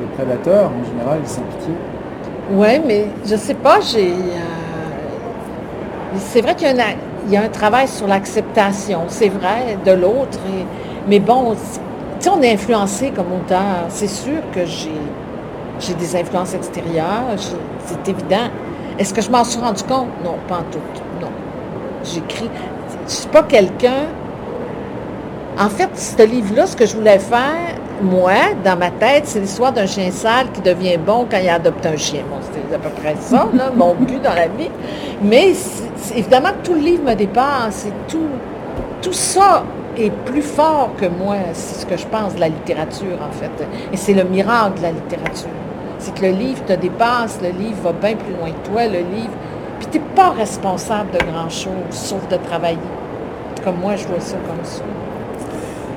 [0.00, 1.74] le prédateur, en général, ils sont pitié.
[2.52, 4.10] Oui, mais je sais pas, j'ai.
[4.10, 4.36] Euh,
[6.18, 6.66] c'est vrai qu'il
[7.30, 10.38] y, a un travail sur l'acceptation, c'est vrai, de l'autre.
[11.08, 11.54] Mais bon,
[12.20, 13.86] tu on est influencé comme auteur.
[13.88, 17.36] C'est sûr que j'ai des influences extérieures,
[17.86, 18.50] c'est évident.
[18.98, 20.08] Est-ce que je m'en suis rendu compte?
[20.24, 20.80] Non, pas en tout.
[21.20, 21.30] Non.
[22.02, 22.50] J'écris.
[23.10, 24.06] Je suis pas quelqu'un.
[25.58, 29.72] En fait, ce livre-là, ce que je voulais faire, moi, dans ma tête, c'est l'histoire
[29.72, 32.22] d'un chien sale qui devient bon quand il adopte un chien.
[32.30, 34.70] Bon, c'est à peu près ça, mon but dans la vie.
[35.20, 35.52] Mais
[36.14, 37.86] évidemment, tout le livre me dépasse.
[37.86, 38.28] Et tout,
[39.02, 39.64] tout ça
[39.98, 41.34] est plus fort que moi.
[41.52, 43.66] C'est ce que je pense de la littérature, en fait.
[43.92, 45.50] Et c'est le miracle de la littérature.
[45.98, 49.00] C'est que le livre te dépasse, le livre va bien plus loin que toi, le
[49.00, 49.34] livre.
[49.80, 52.78] Puis tu n'es pas responsable de grand-chose, sauf de travailler.
[53.64, 54.82] Comme moi, je vois ça comme ça.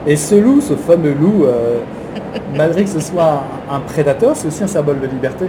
[0.07, 1.79] Et ce loup, ce fameux loup, euh,
[2.55, 5.45] malgré que ce soit un, prédateur, c'est aussi un symbole de liberté.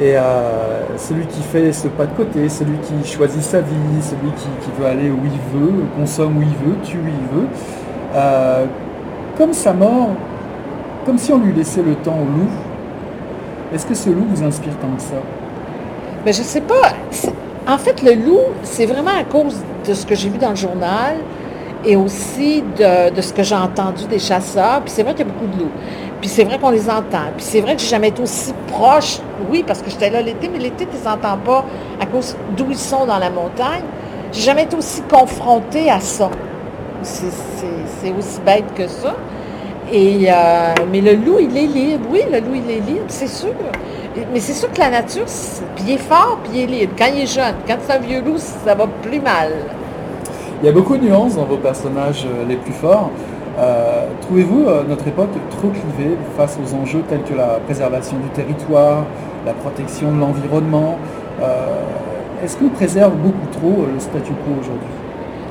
[0.00, 4.32] Et euh, celui qui fait ce pas de côté, celui qui choisit sa vie, celui
[4.32, 7.46] qui, veut aller où il veut, consomme où il veut, tue où il veut,
[8.14, 8.66] euh,
[9.36, 10.10] comme sa mort,
[11.04, 12.50] comme si on lui laissait le temps au loup,
[13.74, 15.16] est-ce que ce loup vous inspire tant que ça?
[16.24, 16.92] Ben, Je ne sais pas.
[17.68, 19.56] En fait, le loup, c'est vraiment à cause
[19.86, 21.16] de ce que j'ai vu dans le journal,
[21.84, 24.80] et aussi de, ce que j'ai entendu des chasseurs.
[24.82, 25.70] Puis c'est vrai qu'il y a beaucoup de loups.
[26.20, 27.30] Puis c'est vrai qu'on les entend.
[27.36, 29.18] Puis c'est vrai que j'ai jamais été aussi proche,
[29.50, 31.64] oui, parce que j'étais là l'été, mais l'été, tu les entends pas
[32.00, 33.82] à cause d'où ils sont dans la montagne.
[34.32, 36.30] J'ai jamais été aussi confrontée à ça.
[37.02, 39.14] C'est aussi bête que ça.
[39.92, 42.06] Et, euh, mais le loup, il est libre.
[42.10, 43.52] Oui, le loup, il est libre, c'est sûr.
[44.32, 45.24] Mais c'est sûr que la nature,
[45.74, 46.94] puis il est fort, puis il est libre.
[46.98, 49.52] Quand il est jeune, quand c'est un vieux loup, ça va plus mal.
[50.62, 53.10] Il y a beaucoup de nuances dans vos personnages euh, les plus forts.
[53.58, 58.28] Euh, trouvez-vous euh, notre époque trop clivée face aux enjeux tels que la préservation du
[58.28, 59.04] territoire,
[59.44, 60.98] la protection de l'environnement?
[62.42, 64.88] Est-ce qu'on préserve beaucoup trop le statu quo aujourd'hui?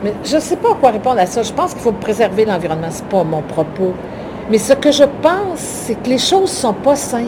[0.03, 1.43] Mais je ne sais pas à quoi répondre à ça.
[1.43, 2.89] Je pense qu'il faut préserver l'environnement.
[2.89, 3.93] Ce n'est pas mon propos.
[4.52, 7.24] Mais ce que je pense, c'est que les choses ne sont pas simples.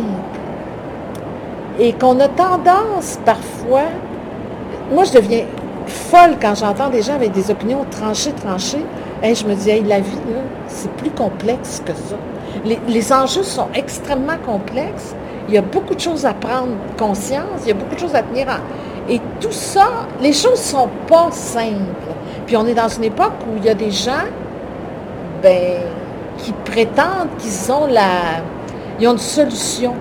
[1.79, 3.85] Et qu'on a tendance parfois.
[4.91, 5.45] Moi, je deviens
[5.87, 8.85] folle quand j'entends des gens avec des opinions tranchées, tranchées.
[9.23, 10.17] et je me dis, la vie,
[10.67, 12.15] c'est plus complexe que ça.
[12.65, 15.15] Les, enjeux sont extrêmement complexes.
[15.47, 18.15] Il y a beaucoup de choses à prendre conscience, il y a beaucoup de choses
[18.15, 19.11] à tenir en...
[19.11, 19.87] Et tout ça,
[20.21, 22.11] les choses ne sont pas simples.
[22.45, 24.27] Puis on est dans une époque où il y a des gens
[25.41, 25.81] ben,
[26.37, 28.41] qui prétendent qu'ils ont la...
[28.99, 29.93] Ils ont une solution.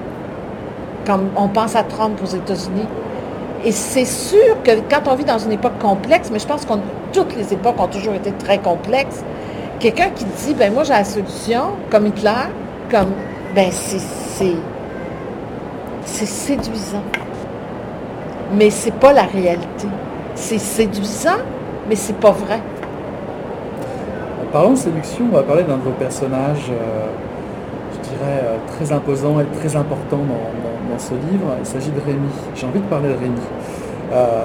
[1.07, 2.87] Comme on pense à Trump aux États-Unis.
[3.65, 6.73] Et c'est sûr que quand on vit dans une époque complexe, mais je pense que
[7.13, 9.23] toutes les époques ont toujours été très complexes,
[9.79, 12.49] quelqu'un qui dit, ben moi j'ai la solution, comme Hitler,
[12.91, 13.13] comme,
[13.55, 13.99] ben c'est,
[16.05, 17.03] c'est, séduisant.
[18.55, 19.87] Mais c'est pas la réalité.
[20.35, 21.39] C'est séduisant,
[21.89, 22.61] mais c'est pas vrai.
[24.53, 27.07] Parlant de séduction, on va parler d'un de vos personnages, euh,
[27.95, 32.29] je dirais, euh, très imposant et très important dans ce livre, il s'agit de Rémi.
[32.55, 33.41] J'ai envie de parler de Rémi,
[34.13, 34.45] euh,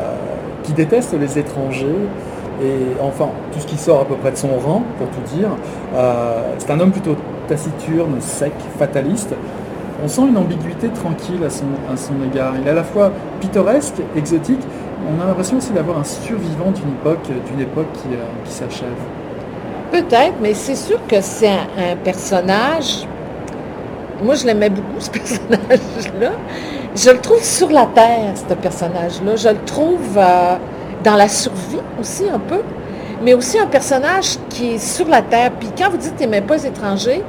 [0.64, 2.08] qui déteste les étrangers,
[2.64, 5.49] et enfin, tout ce qui sort à peu près de son rang, pour tout dire.
[6.58, 7.16] C'est un homme plutôt
[7.47, 9.36] taciturne, sec, fataliste.
[10.03, 12.53] On sent une ambiguïté tranquille à son, égard.
[12.60, 14.62] Il est à la fois pittoresque, exotique,
[15.08, 17.91] on a l'impression aussi d'avoir un survivant d'une époque, d'une époque
[18.43, 18.89] qui s'achève.
[19.98, 23.08] Peut-être, mais c'est sûr que c'est un personnage
[24.22, 26.32] moi, je l'aimais beaucoup, ce personnage-là.
[26.95, 29.36] Je le trouve sur la terre, ce personnage-là.
[29.36, 30.56] Je le trouve euh,
[31.04, 32.62] dans la survie aussi, un peu.
[33.24, 35.52] Mais aussi un personnage qui est sur la terre.
[35.60, 37.24] Puis quand vous dites qu'il n'aimait pas les étrangers,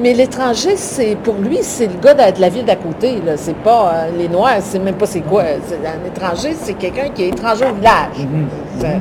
[0.00, 3.20] mais l'étranger, c'est pour lui, c'est le gars de, la ville d'à côté.
[3.36, 5.42] C'est pas euh, les Noirs, c'est même pas c'est quoi.
[5.42, 8.18] Un étranger, c'est quelqu'un qui est étranger au village.
[8.18, 9.00] Mhm.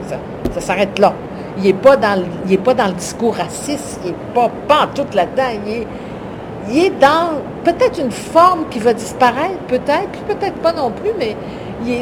[0.53, 1.13] Ça, s'arrête là.
[1.61, 2.23] Il n'est pas, dans
[2.63, 5.59] pas dans le discours raciste, il n'est pas, pas en tout là-dedans.
[5.65, 5.87] Il est,
[6.69, 11.35] il est dans peut-être une forme qui va disparaître, peut-être, peut-être pas non plus, mais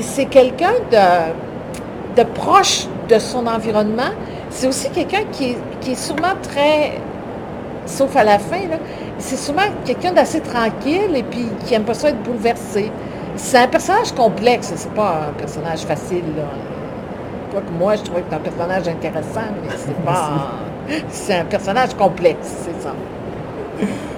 [0.02, 4.12] c'est quelqu'un de, de, proche de son environnement.
[4.50, 5.56] C'est aussi quelqu'un qui,
[5.88, 6.94] est sûrement très
[7.86, 8.62] sauf à la fin.
[9.18, 12.92] C'est souvent quelqu'un d'assez tranquille et puis qui n'aime pas ça être bouleversé.
[13.36, 16.24] C'est un personnage complexe, c'est pas un personnage facile.
[17.58, 20.52] Que moi, je trouvais que c'est un personnage intéressant, mais c'est pas.
[21.10, 22.94] c'est un personnage complexe, c'est ça.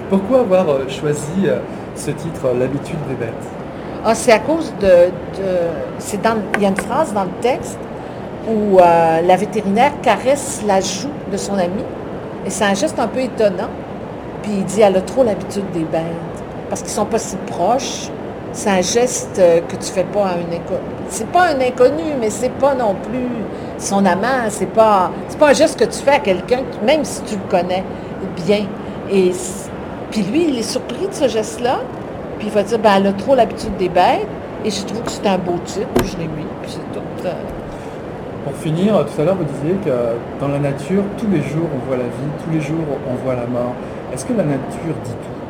[0.09, 1.59] Pourquoi avoir euh, choisi euh,
[1.95, 3.33] ce titre, euh, L'habitude des bêtes?
[4.03, 5.09] Ah, C'est à cause de.
[6.21, 7.77] dans, il y a une phrase dans le texte
[8.49, 11.83] où la vétérinaire caresse la joue de son ami.
[12.43, 13.69] Et c'est un geste un peu étonnant.
[14.41, 16.01] Puis il dit elle a trop l'habitude des bêtes.
[16.67, 18.09] Parce qu'ils sont pas si proches.
[18.51, 21.00] C'est un geste que tu fais pas à un inconnu.
[21.11, 23.27] C'est pas un inconnu, mais c'est pas non plus
[23.77, 24.47] son amant.
[24.47, 27.49] C'est pas, c'est pas un geste que tu fais à quelqu'un, même si tu le
[27.49, 27.83] connais
[28.45, 28.65] bien.
[29.11, 29.33] Et
[30.09, 31.79] puis lui, il est surpris de ce geste-là.
[32.39, 34.25] Puis il va dire, ben, elle a trop l'habitude des bêtes.
[34.63, 37.25] Et je trouve que c'est un beau titre, je l'ai mis, puis c'est tout.
[37.25, 37.33] Euh.
[38.45, 39.91] Pour finir, tout à l'heure, vous disiez que
[40.39, 43.35] dans la nature, tous les jours, on voit la vie, tous les jours, on voit
[43.35, 43.73] la mort.
[44.13, 45.41] Est-ce que la nature dit tout?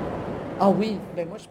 [0.60, 1.46] Ah oui, ben moi, je